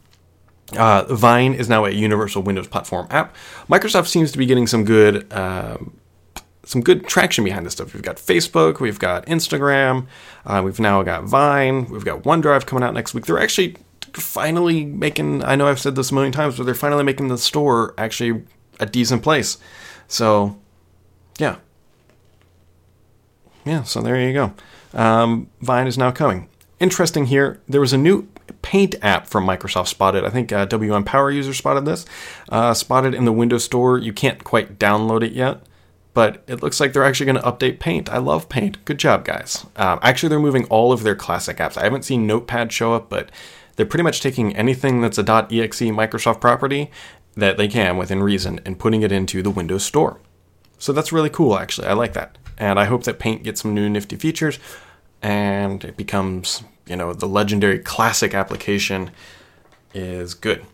Uh, 0.78 1.04
Vine 1.14 1.54
is 1.54 1.70
now 1.70 1.86
a 1.86 1.92
universal 1.92 2.42
Windows 2.42 2.68
platform 2.68 3.08
app. 3.10 3.36
Microsoft 3.70 4.08
seems 4.08 4.32
to 4.32 4.38
be 4.38 4.46
getting 4.46 4.68
some 4.68 4.84
good, 4.84 5.32
um, 5.34 5.98
some 6.64 6.82
good 6.82 7.08
traction 7.08 7.44
behind 7.44 7.66
this 7.66 7.74
stuff. 7.74 7.94
We've 7.94 8.04
got 8.04 8.18
Facebook, 8.18 8.80
we've 8.80 9.00
got 9.00 9.26
Instagram, 9.26 10.08
uh, 10.46 10.62
we've 10.64 10.80
now 10.80 11.04
got 11.04 11.26
Vine, 11.26 11.86
we've 11.90 12.06
got 12.06 12.24
OneDrive 12.24 12.66
coming 12.66 12.84
out 12.84 12.94
next 12.94 13.14
week. 13.14 13.26
They're 13.26 13.40
actually 13.40 13.78
finally 14.14 14.86
making. 14.86 15.44
I 15.44 15.56
know 15.56 15.68
I've 15.68 15.80
said 15.80 15.96
this 15.96 16.12
a 16.12 16.14
million 16.14 16.32
times, 16.32 16.58
but 16.58 16.66
they're 16.66 16.76
finally 16.76 17.04
making 17.04 17.28
the 17.28 17.38
store 17.38 17.94
actually 17.98 18.44
a 18.80 18.86
decent 18.86 19.24
place. 19.24 19.58
So, 20.08 20.58
yeah. 21.38 21.58
yeah, 23.66 23.84
so 23.84 24.02
there 24.02 24.20
you 24.20 24.34
go. 24.34 24.54
Um, 24.94 25.50
Vine 25.62 25.88
is 25.88 25.98
now 25.98 26.12
coming. 26.12 26.50
Interesting 26.80 27.26
here, 27.26 27.60
there 27.68 27.82
was 27.82 27.94
a 27.94 27.98
new 27.98 28.28
Paint 28.62 28.96
app 29.02 29.28
from 29.28 29.46
Microsoft 29.46 29.88
spotted. 29.88 30.24
I 30.24 30.30
think 30.30 30.52
uh, 30.52 30.66
WM 30.66 31.04
Power 31.04 31.32
user 31.32 31.54
spotted 31.54 31.86
this. 31.86 32.06
Uh, 32.50 32.74
spotted 32.74 33.14
in 33.14 33.26
the 33.26 33.32
Windows 33.32 33.64
Store. 33.64 33.98
You 33.98 34.14
can't 34.14 34.44
quite 34.44 34.80
download 34.80 35.24
it 35.24 35.34
yet, 35.34 35.62
but 36.14 36.44
it 36.48 36.62
looks 36.64 36.80
like 36.80 36.94
they're 36.94 37.04
actually 37.04 37.26
going 37.26 37.42
to 37.42 37.50
update 37.50 37.80
Paint. 37.80 38.10
I 38.10 38.18
love 38.20 38.48
Paint. 38.48 38.84
Good 38.86 39.00
job, 39.00 39.26
guys. 39.26 39.66
Um, 39.76 40.00
actually, 40.02 40.30
they're 40.30 40.40
moving 40.40 40.66
all 40.66 40.92
of 40.92 41.04
their 41.04 41.16
classic 41.16 41.58
apps. 41.58 41.78
I 41.78 41.84
haven't 41.84 42.06
seen 42.06 42.26
Notepad 42.26 42.72
show 42.72 42.94
up, 42.94 43.10
but 43.10 43.30
they're 43.76 43.86
pretty 43.86 44.04
much 44.04 44.22
taking 44.22 44.56
anything 44.56 45.02
that's 45.02 45.18
a 45.18 45.22
.exe 45.22 45.82
Microsoft 45.82 46.42
property 46.42 46.90
that 47.38 47.56
they 47.56 47.68
can 47.68 47.96
within 47.98 48.22
reason 48.22 48.60
and 48.66 48.80
putting 48.80 49.04
it 49.04 49.12
into 49.12 49.42
the 49.42 49.52
Windows 49.52 49.86
Store. 49.86 50.20
So 50.78 50.92
that's 50.92 51.12
really 51.12 51.30
cool, 51.30 51.58
actually. 51.58 51.88
I 51.88 51.94
like 51.94 52.14
that. 52.14 52.38
And 52.58 52.80
I 52.80 52.86
hope 52.86 53.04
that 53.04 53.20
Paint 53.20 53.44
gets 53.44 53.62
some 53.62 53.74
new 53.74 53.88
nifty 53.88 54.16
features 54.16 54.60
and 55.22 55.84
it 55.84 55.96
becomes, 55.96 56.64
you 56.88 56.96
know, 56.96 57.14
the 57.14 57.28
legendary 57.28 57.80
classic 57.80 58.34
application 58.34 59.12
is 59.94 60.34
good. 60.34 60.66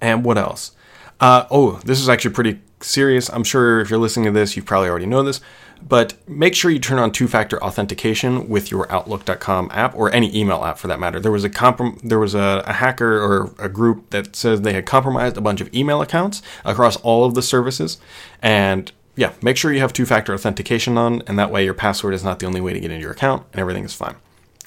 And 0.00 0.24
what 0.24 0.38
else? 0.38 0.72
Uh, 1.20 1.46
oh, 1.50 1.80
this 1.84 2.00
is 2.00 2.08
actually 2.08 2.34
pretty 2.34 2.60
serious. 2.80 3.28
I'm 3.28 3.44
sure 3.44 3.80
if 3.80 3.90
you're 3.90 3.98
listening 3.98 4.26
to 4.26 4.32
this, 4.32 4.56
you 4.56 4.62
probably 4.62 4.88
already 4.88 5.06
know 5.06 5.22
this, 5.22 5.40
but 5.88 6.14
make 6.28 6.54
sure 6.54 6.70
you 6.70 6.78
turn 6.78 6.98
on 6.98 7.12
two-factor 7.12 7.62
authentication 7.62 8.48
with 8.48 8.70
your 8.70 8.90
Outlook.com 8.90 9.70
app 9.72 9.94
or 9.94 10.12
any 10.12 10.34
email 10.36 10.64
app 10.64 10.78
for 10.78 10.88
that 10.88 11.00
matter. 11.00 11.20
There 11.20 11.32
was 11.32 11.44
a 11.44 11.50
comprom- 11.50 12.00
there 12.02 12.18
was 12.18 12.34
a, 12.34 12.62
a 12.66 12.72
hacker 12.74 13.20
or 13.20 13.54
a 13.58 13.68
group 13.68 14.10
that 14.10 14.36
says 14.36 14.62
they 14.62 14.72
had 14.72 14.86
compromised 14.86 15.36
a 15.36 15.40
bunch 15.40 15.60
of 15.60 15.72
email 15.74 16.00
accounts 16.02 16.42
across 16.64 16.96
all 16.96 17.24
of 17.24 17.34
the 17.34 17.42
services, 17.42 17.98
and 18.40 18.92
yeah, 19.16 19.32
make 19.42 19.56
sure 19.56 19.72
you 19.72 19.80
have 19.80 19.92
two 19.92 20.06
factor 20.06 20.32
authentication 20.32 20.96
on, 20.96 21.22
and 21.26 21.38
that 21.38 21.50
way 21.50 21.64
your 21.64 21.74
password 21.74 22.14
is 22.14 22.24
not 22.24 22.38
the 22.38 22.46
only 22.46 22.60
way 22.60 22.72
to 22.72 22.80
get 22.80 22.90
into 22.90 23.02
your 23.02 23.12
account, 23.12 23.44
and 23.52 23.60
everything 23.60 23.84
is 23.84 23.92
fine. 23.92 24.16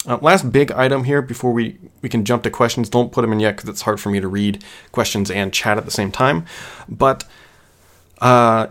Uh, 0.06 0.18
last 0.22 0.52
big 0.52 0.70
item 0.70 1.02
here 1.02 1.20
before 1.20 1.52
we, 1.52 1.78
we 2.00 2.08
can 2.08 2.24
jump 2.24 2.44
to 2.44 2.50
questions. 2.50 2.88
Don't 2.88 3.10
put 3.10 3.22
them 3.22 3.32
in 3.32 3.40
yet 3.40 3.56
because 3.56 3.68
it's 3.68 3.82
hard 3.82 3.98
for 3.98 4.10
me 4.10 4.20
to 4.20 4.28
read 4.28 4.62
questions 4.92 5.32
and 5.32 5.52
chat 5.52 5.78
at 5.78 5.84
the 5.84 5.90
same 5.90 6.12
time. 6.12 6.46
But 6.88 7.24
uh, 8.20 8.68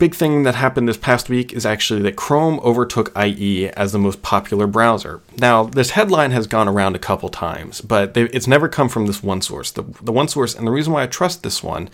big 0.00 0.14
thing 0.14 0.42
that 0.44 0.56
happened 0.56 0.88
this 0.88 0.96
past 0.96 1.28
week 1.28 1.52
is 1.52 1.64
actually 1.66 2.00
that 2.02 2.16
Chrome 2.16 2.58
overtook 2.60 3.12
IE 3.16 3.68
as 3.68 3.92
the 3.92 3.98
most 3.98 4.22
popular 4.22 4.66
browser. 4.66 5.20
Now, 5.38 5.64
this 5.64 5.90
headline 5.90 6.30
has 6.32 6.46
gone 6.46 6.66
around 6.66 6.96
a 6.96 6.98
couple 6.98 7.28
times, 7.28 7.82
but 7.82 8.14
they, 8.14 8.22
it's 8.22 8.48
never 8.48 8.68
come 8.68 8.88
from 8.88 9.06
this 9.06 9.22
one 9.22 9.42
source. 9.42 9.70
The, 9.70 9.82
the 10.02 10.10
one 10.10 10.26
source, 10.26 10.54
and 10.54 10.66
the 10.66 10.72
reason 10.72 10.92
why 10.92 11.04
I 11.04 11.06
trust 11.06 11.42
this 11.42 11.62
one 11.62 11.90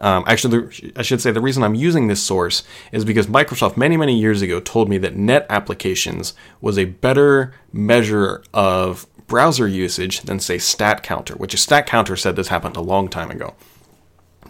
um, 0.00 0.24
actually, 0.26 0.92
I 0.96 1.02
should 1.02 1.20
say 1.20 1.30
the 1.30 1.42
reason 1.42 1.62
I'm 1.62 1.74
using 1.74 2.08
this 2.08 2.22
source 2.22 2.62
is 2.90 3.04
because 3.04 3.26
Microsoft 3.26 3.76
many, 3.76 3.98
many 3.98 4.18
years 4.18 4.40
ago 4.40 4.58
told 4.58 4.88
me 4.88 4.96
that 4.98 5.14
net 5.14 5.44
applications 5.50 6.32
was 6.62 6.78
a 6.78 6.86
better 6.86 7.52
measure 7.70 8.42
of 8.54 9.06
browser 9.26 9.68
usage 9.68 10.22
than, 10.22 10.40
say, 10.40 10.56
StatCounter, 10.56 11.36
which 11.36 11.52
is 11.52 11.64
StatCounter 11.64 12.18
said 12.18 12.34
this 12.34 12.48
happened 12.48 12.76
a 12.76 12.80
long 12.80 13.08
time 13.08 13.30
ago. 13.30 13.54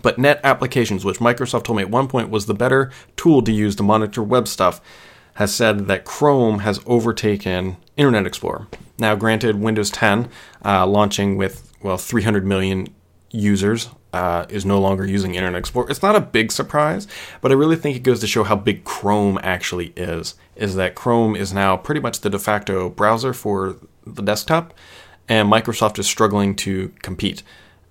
But 0.02 0.18
net 0.18 0.40
applications, 0.44 1.04
which 1.04 1.18
Microsoft 1.18 1.64
told 1.64 1.76
me 1.76 1.82
at 1.82 1.90
one 1.90 2.08
point 2.08 2.30
was 2.30 2.46
the 2.46 2.54
better 2.54 2.90
tool 3.16 3.42
to 3.42 3.52
use 3.52 3.76
to 3.76 3.82
monitor 3.82 4.22
web 4.22 4.48
stuff, 4.48 4.80
has 5.34 5.54
said 5.54 5.86
that 5.86 6.04
Chrome 6.04 6.60
has 6.60 6.80
overtaken 6.86 7.76
Internet 7.96 8.26
Explorer. 8.26 8.66
Now, 8.98 9.14
granted, 9.14 9.56
Windows 9.56 9.90
10 9.90 10.28
uh, 10.64 10.86
launching 10.86 11.36
with, 11.36 11.72
well, 11.82 11.96
300 11.96 12.44
million 12.44 12.88
users 13.30 13.88
uh, 14.12 14.44
is 14.48 14.66
no 14.66 14.80
longer 14.80 15.06
using 15.06 15.34
Internet 15.34 15.58
Explorer. 15.58 15.90
It's 15.90 16.02
not 16.02 16.16
a 16.16 16.20
big 16.20 16.52
surprise, 16.52 17.06
but 17.40 17.50
I 17.50 17.54
really 17.54 17.76
think 17.76 17.96
it 17.96 18.02
goes 18.02 18.20
to 18.20 18.26
show 18.26 18.44
how 18.44 18.56
big 18.56 18.84
Chrome 18.84 19.38
actually 19.42 19.92
is. 19.96 20.34
Is 20.56 20.74
that 20.74 20.94
Chrome 20.94 21.36
is 21.36 21.52
now 21.52 21.76
pretty 21.76 22.00
much 22.00 22.20
the 22.20 22.30
de 22.30 22.38
facto 22.38 22.90
browser 22.90 23.32
for 23.32 23.76
the 24.06 24.22
desktop, 24.22 24.74
and 25.28 25.50
Microsoft 25.50 25.98
is 25.98 26.06
struggling 26.06 26.56
to 26.56 26.92
compete. 27.02 27.42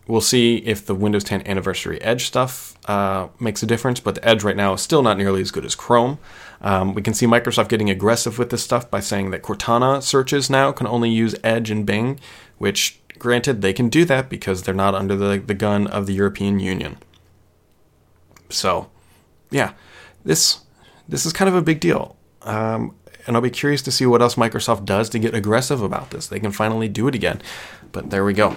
We'll 0.09 0.21
see 0.21 0.57
if 0.57 0.85
the 0.85 0.95
Windows 0.95 1.23
10 1.23 1.47
Anniversary 1.47 2.01
Edge 2.01 2.25
stuff 2.25 2.77
uh, 2.89 3.29
makes 3.39 3.63
a 3.63 3.65
difference, 3.65 3.99
but 3.99 4.15
the 4.15 4.27
Edge 4.27 4.43
right 4.43 4.57
now 4.57 4.73
is 4.73 4.81
still 4.81 5.01
not 5.01 5.17
nearly 5.17 5.39
as 5.39 5.51
good 5.51 5.63
as 5.63 5.75
Chrome. 5.75 6.19
Um, 6.61 6.93
we 6.93 7.01
can 7.01 7.13
see 7.13 7.25
Microsoft 7.25 7.69
getting 7.69 7.89
aggressive 7.89 8.37
with 8.37 8.49
this 8.49 8.63
stuff 8.63 8.89
by 8.89 8.99
saying 8.99 9.31
that 9.31 9.43
Cortana 9.43 10.03
searches 10.03 10.49
now 10.49 10.73
can 10.73 10.87
only 10.87 11.09
use 11.09 11.35
Edge 11.43 11.71
and 11.71 11.85
Bing, 11.85 12.19
which 12.57 12.99
Granted, 13.19 13.61
they 13.61 13.73
can 13.73 13.89
do 13.89 14.05
that 14.05 14.29
because 14.29 14.63
they're 14.63 14.73
not 14.73 14.95
under 14.95 15.15
the, 15.15 15.37
the 15.37 15.53
gun 15.53 15.87
of 15.87 16.07
the 16.07 16.13
European 16.13 16.59
Union. 16.59 16.97
So, 18.49 18.89
yeah, 19.51 19.73
this 20.23 20.61
this 21.07 21.25
is 21.25 21.33
kind 21.33 21.49
of 21.49 21.55
a 21.55 21.61
big 21.61 21.81
deal. 21.81 22.15
Um, 22.43 22.95
and 23.27 23.35
I'll 23.35 23.41
be 23.41 23.49
curious 23.49 23.81
to 23.83 23.91
see 23.91 24.05
what 24.05 24.21
else 24.21 24.35
Microsoft 24.35 24.85
does 24.85 25.09
to 25.09 25.19
get 25.19 25.35
aggressive 25.35 25.81
about 25.81 26.11
this. 26.11 26.27
They 26.27 26.39
can 26.39 26.51
finally 26.51 26.87
do 26.87 27.07
it 27.07 27.13
again. 27.13 27.41
But 27.91 28.09
there 28.09 28.23
we 28.23 28.33
go. 28.33 28.55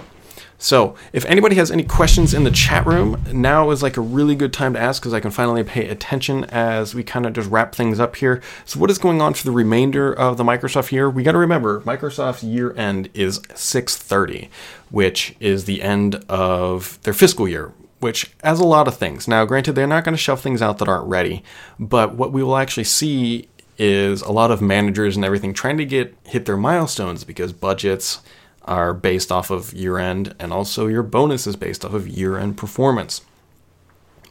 So, 0.63 0.95
if 1.11 1.25
anybody 1.25 1.57
has 1.57 1.71
any 1.71 1.83
questions 1.83 2.33
in 2.33 2.45
the 2.45 2.49
chat 2.49 2.85
room, 2.85 3.21
now 3.33 3.69
is 3.71 3.83
like 3.83 3.97
a 3.97 4.01
really 4.01 4.33
good 4.33 4.53
time 4.53 4.75
to 4.75 4.79
ask 4.79 5.01
because 5.01 5.13
I 5.13 5.19
can 5.19 5.29
finally 5.29 5.61
pay 5.61 5.89
attention 5.89 6.45
as 6.45 6.95
we 6.95 7.03
kind 7.03 7.25
of 7.25 7.33
just 7.33 7.49
wrap 7.49 7.75
things 7.75 7.99
up 7.99 8.15
here. 8.15 8.41
So, 8.63 8.79
what 8.79 8.89
is 8.89 8.97
going 8.97 9.21
on 9.21 9.33
for 9.33 9.43
the 9.43 9.51
remainder 9.51 10.13
of 10.13 10.37
the 10.37 10.45
Microsoft 10.45 10.93
year? 10.93 11.09
We 11.09 11.21
got 11.21 11.33
to 11.33 11.37
remember 11.37 11.81
Microsoft's 11.81 12.45
year 12.45 12.73
end 12.77 13.09
is 13.13 13.39
6:30, 13.39 14.47
which 14.89 15.35
is 15.41 15.65
the 15.65 15.81
end 15.81 16.23
of 16.29 16.97
their 17.03 17.13
fiscal 17.13 17.45
year, 17.45 17.73
which 17.99 18.31
has 18.41 18.61
a 18.61 18.65
lot 18.65 18.87
of 18.87 18.95
things. 18.95 19.27
Now, 19.27 19.43
granted, 19.43 19.73
they're 19.73 19.85
not 19.85 20.05
going 20.05 20.15
to 20.15 20.17
shove 20.17 20.39
things 20.39 20.61
out 20.61 20.77
that 20.77 20.87
aren't 20.87 21.09
ready, 21.09 21.43
but 21.77 22.15
what 22.15 22.31
we 22.31 22.41
will 22.41 22.55
actually 22.55 22.85
see 22.85 23.49
is 23.77 24.21
a 24.21 24.31
lot 24.31 24.49
of 24.49 24.61
managers 24.61 25.17
and 25.17 25.25
everything 25.25 25.53
trying 25.53 25.77
to 25.79 25.85
get 25.85 26.15
hit 26.23 26.45
their 26.45 26.55
milestones 26.55 27.25
because 27.25 27.51
budgets 27.51 28.21
are 28.65 28.93
based 28.93 29.31
off 29.31 29.49
of 29.49 29.73
year 29.73 29.97
end, 29.97 30.35
and 30.39 30.53
also 30.53 30.87
your 30.87 31.03
bonus 31.03 31.47
is 31.47 31.55
based 31.55 31.83
off 31.83 31.93
of 31.93 32.07
year 32.07 32.37
end 32.37 32.57
performance. 32.57 33.21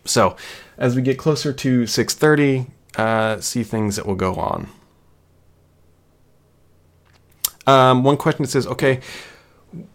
So, 0.05 0.37
as 0.79 0.97
we 0.97 1.03
get 1.03 1.19
closer 1.19 1.53
to 1.53 1.87
6:30, 1.87 2.67
uh, 2.97 3.41
see 3.41 3.63
things 3.63 3.97
that 3.97 4.07
will 4.07 4.15
go 4.15 4.35
on. 4.35 4.69
Um, 7.67 8.03
one 8.03 8.17
question 8.17 8.45
says, 8.47 8.67
okay, 8.67 9.01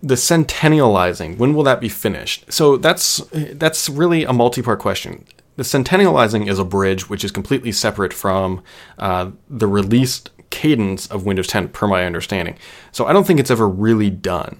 the 0.01 0.15
centennializing, 0.15 1.37
when 1.37 1.53
will 1.53 1.63
that 1.63 1.81
be 1.81 1.89
finished? 1.89 2.51
So 2.51 2.77
that's 2.77 3.17
that's 3.31 3.89
really 3.89 4.23
a 4.23 4.33
multi-part 4.33 4.79
question. 4.79 5.25
The 5.55 5.63
centennializing 5.63 6.47
is 6.47 6.59
a 6.59 6.65
bridge 6.65 7.09
which 7.09 7.23
is 7.23 7.31
completely 7.31 7.71
separate 7.71 8.13
from 8.13 8.63
uh, 8.97 9.31
the 9.49 9.67
released 9.67 10.29
cadence 10.49 11.07
of 11.07 11.25
Windows 11.25 11.47
10, 11.47 11.69
per 11.69 11.87
my 11.87 12.05
understanding. 12.05 12.57
So 12.91 13.05
I 13.05 13.13
don't 13.13 13.25
think 13.25 13.39
it's 13.39 13.51
ever 13.51 13.67
really 13.67 14.09
done. 14.09 14.59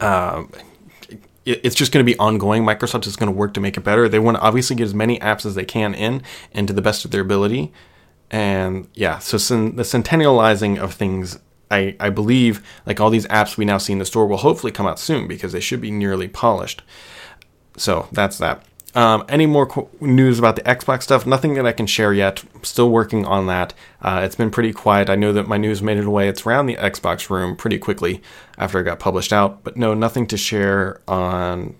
Uh, 0.00 0.44
it, 1.44 1.60
it's 1.64 1.74
just 1.74 1.92
going 1.92 2.04
to 2.04 2.10
be 2.10 2.18
ongoing. 2.18 2.64
Microsoft 2.64 3.06
is 3.06 3.16
going 3.16 3.32
to 3.32 3.36
work 3.36 3.54
to 3.54 3.60
make 3.60 3.76
it 3.76 3.82
better. 3.82 4.08
They 4.08 4.18
want 4.18 4.36
to 4.36 4.42
obviously 4.42 4.76
get 4.76 4.84
as 4.84 4.94
many 4.94 5.18
apps 5.18 5.46
as 5.46 5.54
they 5.54 5.64
can 5.64 5.94
in 5.94 6.22
and 6.52 6.66
to 6.68 6.74
the 6.74 6.82
best 6.82 7.04
of 7.04 7.10
their 7.10 7.22
ability. 7.22 7.72
And 8.30 8.88
yeah, 8.94 9.18
so 9.18 9.36
the 9.36 9.82
centennializing 9.82 10.78
of 10.78 10.94
things, 10.94 11.38
I, 11.70 11.96
I 12.00 12.10
believe, 12.10 12.66
like 12.86 12.98
all 12.98 13.10
these 13.10 13.26
apps 13.26 13.56
we 13.56 13.64
now 13.64 13.78
see 13.78 13.92
in 13.92 13.98
the 13.98 14.06
store, 14.06 14.26
will 14.26 14.38
hopefully 14.38 14.72
come 14.72 14.86
out 14.86 14.98
soon 14.98 15.28
because 15.28 15.52
they 15.52 15.60
should 15.60 15.80
be 15.80 15.90
nearly 15.90 16.28
polished. 16.28 16.82
So 17.76 18.08
that's 18.10 18.38
that. 18.38 18.64
Um, 18.94 19.24
any 19.28 19.46
more 19.46 19.88
news 20.00 20.38
about 20.38 20.56
the 20.56 20.62
Xbox 20.62 21.04
stuff? 21.04 21.26
Nothing 21.26 21.54
that 21.54 21.66
I 21.66 21.72
can 21.72 21.86
share 21.86 22.12
yet. 22.12 22.44
Still 22.62 22.90
working 22.90 23.24
on 23.24 23.46
that. 23.46 23.72
Uh, 24.02 24.20
it's 24.22 24.36
been 24.36 24.50
pretty 24.50 24.72
quiet. 24.72 25.08
I 25.08 25.14
know 25.16 25.32
that 25.32 25.48
my 25.48 25.56
news 25.56 25.80
made 25.80 25.96
it 25.96 26.04
away. 26.04 26.28
It's 26.28 26.44
around 26.44 26.66
the 26.66 26.76
Xbox 26.76 27.30
room 27.30 27.56
pretty 27.56 27.78
quickly 27.78 28.20
after 28.58 28.78
it 28.80 28.84
got 28.84 28.98
published 28.98 29.32
out, 29.32 29.64
but 29.64 29.76
no, 29.76 29.94
nothing 29.94 30.26
to 30.28 30.36
share 30.36 31.00
on 31.08 31.74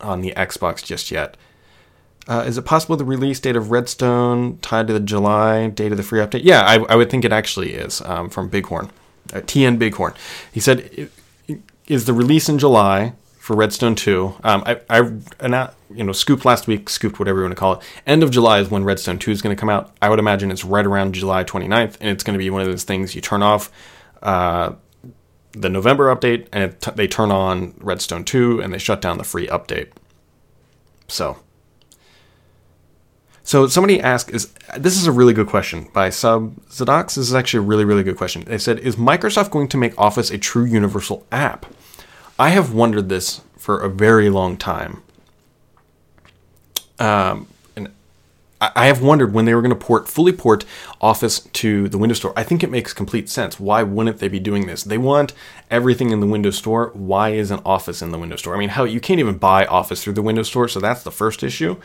on 0.00 0.20
the 0.20 0.32
Xbox 0.36 0.84
just 0.84 1.10
yet. 1.10 1.36
Uh, 2.26 2.44
is 2.46 2.58
it 2.58 2.62
possible 2.62 2.96
the 2.96 3.04
release 3.04 3.40
date 3.40 3.56
of 3.56 3.70
Redstone 3.70 4.58
tied 4.58 4.86
to 4.86 4.92
the 4.92 5.00
July 5.00 5.68
date 5.68 5.92
of 5.92 5.98
the 5.98 6.02
free 6.02 6.20
update? 6.20 6.42
Yeah, 6.44 6.62
I, 6.62 6.76
I 6.84 6.94
would 6.94 7.10
think 7.10 7.24
it 7.24 7.32
actually 7.32 7.72
is 7.74 8.00
um, 8.02 8.28
from 8.28 8.48
Bighorn, 8.48 8.90
uh, 9.32 9.40
TN 9.40 9.78
Bighorn. 9.78 10.14
He 10.52 10.60
said, 10.60 11.10
"Is 11.86 12.04
the 12.04 12.12
release 12.12 12.48
in 12.48 12.58
July?" 12.58 13.14
For 13.44 13.54
Redstone 13.54 13.94
2. 13.94 14.36
Um, 14.42 14.62
I, 14.64 14.80
I 14.88 15.68
you 15.94 16.02
know, 16.02 16.12
scooped 16.12 16.46
last 16.46 16.66
week, 16.66 16.88
scooped 16.88 17.18
whatever 17.18 17.40
you 17.40 17.44
want 17.44 17.52
to 17.52 17.60
call 17.60 17.74
it. 17.74 17.82
End 18.06 18.22
of 18.22 18.30
July 18.30 18.58
is 18.58 18.70
when 18.70 18.84
Redstone 18.84 19.18
2 19.18 19.30
is 19.30 19.42
going 19.42 19.54
to 19.54 19.60
come 19.60 19.68
out. 19.68 19.94
I 20.00 20.08
would 20.08 20.18
imagine 20.18 20.50
it's 20.50 20.64
right 20.64 20.86
around 20.86 21.12
July 21.12 21.44
29th, 21.44 21.98
and 22.00 22.08
it's 22.08 22.24
going 22.24 22.32
to 22.32 22.38
be 22.38 22.48
one 22.48 22.62
of 22.62 22.68
those 22.68 22.84
things 22.84 23.14
you 23.14 23.20
turn 23.20 23.42
off 23.42 23.70
uh, 24.22 24.72
the 25.52 25.68
November 25.68 26.06
update, 26.16 26.48
and 26.54 26.80
t- 26.80 26.92
they 26.94 27.06
turn 27.06 27.30
on 27.30 27.74
Redstone 27.80 28.24
2, 28.24 28.62
and 28.62 28.72
they 28.72 28.78
shut 28.78 29.02
down 29.02 29.18
the 29.18 29.24
free 29.24 29.46
update. 29.48 29.88
So. 31.06 31.36
So 33.42 33.66
somebody 33.66 34.00
asked, 34.00 34.30
"Is 34.30 34.54
this 34.78 34.96
is 34.96 35.06
a 35.06 35.12
really 35.12 35.34
good 35.34 35.48
question 35.48 35.88
by 35.92 36.08
Sub 36.08 36.56
Zadox? 36.70 37.08
This 37.08 37.18
is 37.18 37.34
actually 37.34 37.58
a 37.58 37.68
really 37.68 37.84
really 37.84 38.02
good 38.02 38.16
question." 38.16 38.42
They 38.46 38.56
said, 38.56 38.78
"Is 38.78 38.96
Microsoft 38.96 39.50
going 39.50 39.68
to 39.68 39.76
make 39.76 39.92
Office 39.98 40.30
a 40.30 40.38
true 40.38 40.64
universal 40.64 41.26
app?" 41.30 41.66
I 42.38 42.50
have 42.50 42.72
wondered 42.72 43.08
this 43.08 43.42
for 43.56 43.78
a 43.78 43.88
very 43.88 44.28
long 44.28 44.56
time. 44.56 45.02
Um, 46.98 47.46
and 47.76 47.92
I 48.60 48.86
have 48.86 49.02
wondered 49.02 49.32
when 49.32 49.44
they 49.44 49.54
were 49.54 49.62
going 49.62 49.70
to 49.70 49.76
port 49.76 50.08
fully 50.08 50.32
port 50.32 50.64
Office 51.00 51.40
to 51.40 51.88
the 51.88 51.98
Windows 51.98 52.18
Store. 52.18 52.32
I 52.36 52.42
think 52.42 52.62
it 52.62 52.70
makes 52.70 52.92
complete 52.92 53.28
sense. 53.28 53.60
Why 53.60 53.82
wouldn't 53.82 54.18
they 54.18 54.28
be 54.28 54.40
doing 54.40 54.66
this? 54.66 54.82
They 54.82 54.98
want 54.98 55.32
everything 55.70 56.10
in 56.10 56.20
the 56.20 56.26
Windows 56.26 56.58
Store. 56.58 56.90
Why 56.94 57.30
isn't 57.30 57.62
Office 57.64 58.02
in 58.02 58.10
the 58.10 58.18
Windows 58.18 58.40
Store? 58.40 58.56
I 58.56 58.58
mean, 58.58 58.70
how 58.70 58.84
you 58.84 59.00
can't 59.00 59.20
even 59.20 59.38
buy 59.38 59.66
Office 59.66 60.02
through 60.02 60.14
the 60.14 60.22
Windows 60.22 60.48
Store, 60.48 60.66
so 60.68 60.80
that's 60.80 61.04
the 61.04 61.12
first 61.12 61.42
issue. 61.42 61.76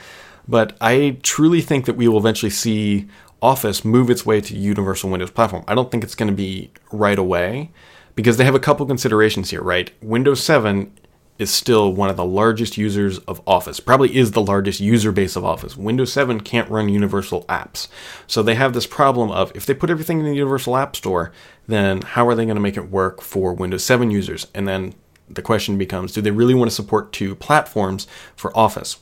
But 0.47 0.75
I 0.81 1.17
truly 1.21 1.61
think 1.61 1.85
that 1.85 1.95
we 1.95 2.07
will 2.07 2.17
eventually 2.17 2.49
see 2.49 3.07
Office 3.41 3.85
move 3.85 4.09
its 4.09 4.25
way 4.25 4.41
to 4.41 4.55
Universal 4.55 5.11
Windows 5.11 5.31
platform. 5.31 5.63
I 5.67 5.75
don't 5.75 5.91
think 5.91 6.03
it's 6.03 6.15
going 6.15 6.29
to 6.29 6.35
be 6.35 6.71
right 6.91 7.19
away 7.19 7.69
because 8.15 8.37
they 8.37 8.45
have 8.45 8.55
a 8.55 8.59
couple 8.59 8.85
considerations 8.85 9.49
here, 9.49 9.61
right? 9.61 9.91
Windows 10.01 10.43
7 10.43 10.91
is 11.39 11.49
still 11.49 11.93
one 11.93 12.09
of 12.09 12.17
the 12.17 12.25
largest 12.25 12.77
users 12.77 13.17
of 13.19 13.41
Office, 13.47 13.79
probably 13.79 14.15
is 14.15 14.31
the 14.31 14.41
largest 14.41 14.81
user 14.81 15.11
base 15.11 15.37
of 15.37 15.45
Office. 15.45 15.77
Windows 15.77 16.11
7 16.11 16.41
can't 16.41 16.69
run 16.69 16.89
universal 16.89 17.45
apps. 17.45 17.87
So 18.27 18.43
they 18.43 18.55
have 18.55 18.73
this 18.73 18.85
problem 18.85 19.31
of 19.31 19.55
if 19.55 19.65
they 19.65 19.73
put 19.73 19.89
everything 19.89 20.19
in 20.19 20.25
the 20.25 20.35
Universal 20.35 20.75
App 20.75 20.97
Store, 20.97 21.31
then 21.67 22.01
how 22.01 22.27
are 22.27 22.35
they 22.35 22.43
going 22.43 22.55
to 22.55 22.61
make 22.61 22.75
it 22.75 22.91
work 22.91 23.21
for 23.21 23.53
Windows 23.53 23.85
7 23.85 24.11
users? 24.11 24.47
And 24.53 24.67
then 24.67 24.93
the 25.29 25.41
question 25.41 25.77
becomes 25.77 26.11
do 26.11 26.21
they 26.21 26.31
really 26.31 26.55
want 26.55 26.69
to 26.69 26.75
support 26.75 27.13
two 27.13 27.35
platforms 27.35 28.05
for 28.35 28.55
Office? 28.57 28.97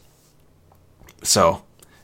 So, 1.23 1.63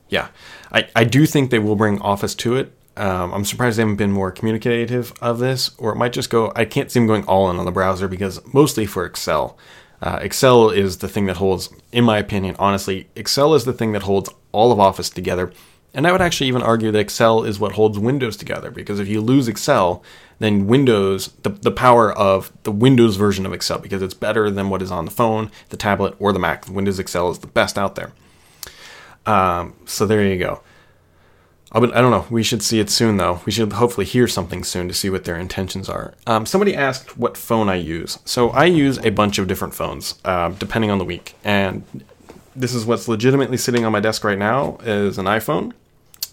yeah, 0.09 0.29
I, 0.71 0.87
I 0.95 1.03
do 1.03 1.27
think 1.27 1.51
they 1.51 1.59
will 1.59 1.75
bring 1.75 2.01
Office 2.01 2.33
to 2.35 2.55
it. 2.55 2.75
Um, 2.95 3.33
I'm 3.33 3.45
surprised 3.45 3.77
they 3.77 3.81
haven't 3.81 3.95
been 3.95 4.11
more 4.11 4.31
communicative 4.31 5.13
of 5.21 5.39
this, 5.39 5.71
or 5.77 5.91
it 5.91 5.95
might 5.95 6.13
just 6.13 6.29
go. 6.29 6.51
I 6.55 6.65
can't 6.65 6.91
see 6.91 6.99
them 6.99 7.07
going 7.07 7.25
all 7.25 7.49
in 7.49 7.57
on 7.57 7.65
the 7.65 7.71
browser 7.71 8.07
because 8.07 8.39
mostly 8.53 8.85
for 8.85 9.05
Excel. 9.05 9.57
Uh, 10.01 10.19
Excel 10.21 10.69
is 10.69 10.97
the 10.97 11.07
thing 11.07 11.27
that 11.27 11.37
holds, 11.37 11.69
in 11.91 12.03
my 12.03 12.17
opinion, 12.17 12.55
honestly, 12.59 13.07
Excel 13.15 13.53
is 13.53 13.63
the 13.63 13.73
thing 13.73 13.93
that 13.93 14.03
holds 14.03 14.29
all 14.51 14.71
of 14.71 14.79
Office 14.79 15.09
together. 15.09 15.51
And 15.93 16.05
I 16.05 16.11
would 16.11 16.21
actually 16.21 16.47
even 16.47 16.61
argue 16.61 16.91
that 16.91 16.99
Excel 16.99 17.43
is 17.43 17.59
what 17.59 17.73
holds 17.73 17.97
Windows 17.97 18.35
together 18.35 18.69
because 18.69 18.99
if 18.99 19.07
you 19.07 19.21
lose 19.21 19.47
Excel, 19.47 20.03
then 20.39 20.67
Windows, 20.67 21.27
the, 21.43 21.49
the 21.49 21.71
power 21.71 22.11
of 22.11 22.51
the 22.63 22.71
Windows 22.71 23.15
version 23.15 23.45
of 23.45 23.53
Excel, 23.53 23.79
because 23.79 24.01
it's 24.01 24.13
better 24.13 24.49
than 24.51 24.69
what 24.69 24.81
is 24.81 24.91
on 24.91 25.05
the 25.05 25.11
phone, 25.11 25.51
the 25.69 25.77
tablet, 25.77 26.15
or 26.19 26.33
the 26.33 26.39
Mac. 26.39 26.67
Windows 26.67 26.99
Excel 26.99 27.29
is 27.29 27.39
the 27.39 27.47
best 27.47 27.77
out 27.77 27.95
there. 27.95 28.11
Um, 29.25 29.75
so 29.85 30.05
there 30.05 30.25
you 30.25 30.37
go. 30.37 30.61
I 31.73 31.79
don't 31.79 32.11
know. 32.11 32.27
We 32.29 32.43
should 32.43 32.61
see 32.61 32.79
it 32.79 32.89
soon, 32.89 33.17
though. 33.17 33.41
We 33.45 33.51
should 33.51 33.73
hopefully 33.73 34.05
hear 34.05 34.27
something 34.27 34.63
soon 34.63 34.87
to 34.87 34.93
see 34.93 35.09
what 35.09 35.23
their 35.23 35.37
intentions 35.37 35.89
are. 35.89 36.13
Um, 36.27 36.45
somebody 36.45 36.75
asked 36.75 37.17
what 37.17 37.35
phone 37.35 37.67
I 37.67 37.75
use. 37.75 38.19
So 38.25 38.51
I 38.51 38.65
use 38.65 38.99
a 38.99 39.09
bunch 39.09 39.39
of 39.39 39.47
different 39.47 39.73
phones, 39.73 40.19
uh, 40.23 40.49
depending 40.49 40.91
on 40.91 40.99
the 40.99 41.05
week. 41.05 41.33
And 41.43 41.83
this 42.55 42.73
is 42.73 42.85
what's 42.85 43.07
legitimately 43.07 43.57
sitting 43.57 43.85
on 43.85 43.91
my 43.91 43.99
desk 43.99 44.23
right 44.23 44.37
now 44.37 44.77
is 44.83 45.17
an 45.17 45.25
iPhone, 45.25 45.73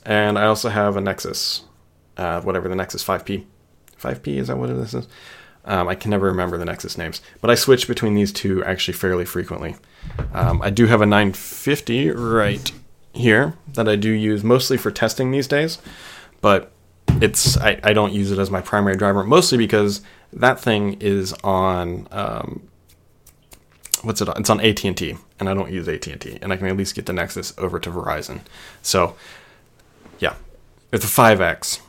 and 0.04 0.38
I 0.38 0.44
also 0.44 0.68
have 0.68 0.96
a 0.96 1.00
Nexus, 1.00 1.62
uh, 2.16 2.40
whatever 2.42 2.68
the 2.68 2.76
Nexus 2.76 3.04
5P. 3.04 3.44
5P 4.00 4.38
is 4.38 4.48
that 4.48 4.56
what 4.56 4.68
this 4.68 4.94
is? 4.94 5.08
Um, 5.64 5.88
I 5.88 5.94
can 5.94 6.10
never 6.10 6.26
remember 6.26 6.56
the 6.56 6.64
Nexus 6.64 6.96
names, 6.96 7.20
but 7.40 7.50
I 7.50 7.54
switch 7.54 7.86
between 7.86 8.14
these 8.14 8.32
two 8.32 8.64
actually 8.64 8.94
fairly 8.94 9.26
frequently. 9.26 9.76
Um, 10.32 10.62
I 10.62 10.70
do 10.70 10.86
have 10.86 11.02
a 11.02 11.06
950 11.06 12.10
right 12.10 12.72
here 13.12 13.54
that 13.74 13.88
I 13.88 13.96
do 13.96 14.10
use 14.10 14.44
mostly 14.44 14.76
for 14.76 14.90
testing 14.90 15.30
these 15.30 15.48
days, 15.48 15.78
but 16.40 16.72
it's 17.20 17.56
I, 17.56 17.80
I 17.82 17.92
don't 17.92 18.12
use 18.12 18.30
it 18.30 18.38
as 18.38 18.50
my 18.50 18.60
primary 18.60 18.96
driver 18.96 19.24
mostly 19.24 19.58
because 19.58 20.00
that 20.32 20.60
thing 20.60 20.96
is 21.00 21.32
on 21.44 22.06
um, 22.12 22.68
what's 24.02 24.20
it 24.20 24.28
on? 24.28 24.38
It's 24.38 24.50
on 24.50 24.60
AT 24.60 24.84
and 24.84 24.96
T, 24.96 25.16
and 25.38 25.48
I 25.48 25.54
don't 25.54 25.70
use 25.70 25.88
AT 25.88 26.06
and 26.06 26.20
T, 26.20 26.38
and 26.40 26.52
I 26.52 26.56
can 26.56 26.66
at 26.66 26.76
least 26.76 26.94
get 26.94 27.06
the 27.06 27.12
Nexus 27.12 27.52
over 27.58 27.78
to 27.78 27.90
Verizon. 27.90 28.40
So, 28.82 29.16
yeah, 30.18 30.34
it's 30.92 31.04
a 31.04 31.08
5X. 31.08 31.80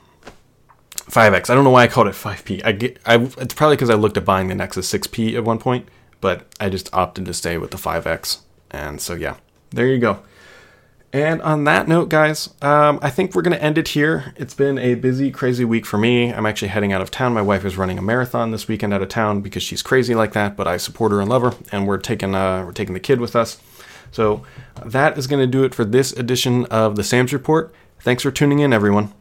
5X. 0.96 1.50
I 1.50 1.56
don't 1.56 1.64
know 1.64 1.70
why 1.70 1.84
I 1.84 1.88
called 1.88 2.08
it 2.08 2.16
5P. 2.16 2.66
I 2.66 2.72
get. 2.72 3.00
I. 3.06 3.16
It's 3.38 3.54
probably 3.54 3.76
because 3.76 3.90
I 3.90 3.96
looked 3.96 4.18
at 4.18 4.26
buying 4.26 4.48
the 4.48 4.56
Nexus 4.56 4.92
6P 4.92 5.36
at 5.36 5.44
one 5.44 5.60
point, 5.60 5.88
but 6.20 6.46
I 6.60 6.70
just 6.70 6.94
opted 6.94 7.26
to 7.26 7.34
stay 7.34 7.58
with 7.58 7.72
the 7.72 7.78
5X, 7.78 8.40
and 8.70 9.02
so 9.02 9.14
yeah, 9.14 9.36
there 9.72 9.88
you 9.88 10.00
go. 10.00 10.20
And 11.14 11.42
on 11.42 11.66
that 11.66 11.90
note, 11.90 12.08
guys, 12.08 12.54
um, 12.62 12.98
I 13.02 13.10
think 13.10 13.36
we're 13.36 13.42
going 13.42 13.58
to 13.58 13.62
end 13.62 13.78
it 13.78 13.90
here. 13.90 14.34
It's 14.38 14.54
been 14.54 14.78
a 14.78 14.96
busy, 14.96 15.30
crazy 15.30 15.66
week 15.66 15.86
for 15.86 15.98
me. 15.98 16.34
I'm 16.34 16.46
actually 16.46 16.70
heading 16.70 16.94
out 16.94 17.02
of 17.02 17.12
town. 17.12 17.34
My 17.34 17.42
wife 17.42 17.66
is 17.66 17.76
running 17.76 17.98
a 17.98 18.02
marathon 18.02 18.52
this 18.52 18.70
weekend 18.70 18.94
out 18.94 19.02
of 19.02 19.10
town 19.10 19.42
because 19.42 19.62
she's 19.62 19.82
crazy 19.82 20.16
like 20.16 20.32
that, 20.34 20.56
but 20.56 20.68
I 20.68 20.78
support 20.78 21.12
her 21.12 21.20
and 21.20 21.30
love 21.30 21.42
her, 21.42 21.54
and 21.72 21.86
we're 21.86 21.98
taking 21.98 22.34
uh, 22.34 22.64
we're 22.66 22.72
taking 22.72 22.94
the 22.94 23.02
kid 23.02 23.20
with 23.20 23.36
us. 23.36 23.62
So 24.12 24.46
that 24.86 25.18
is 25.18 25.28
going 25.28 25.42
to 25.42 25.48
do 25.48 25.66
it 25.66 25.76
for 25.76 25.84
this 25.84 26.14
edition 26.14 26.66
of 26.68 26.96
the 26.96 27.04
Sam's 27.04 27.34
Report. 27.34 27.74
Thanks 28.00 28.24
for 28.24 28.32
tuning 28.32 28.60
in, 28.60 28.72
everyone. 28.72 29.14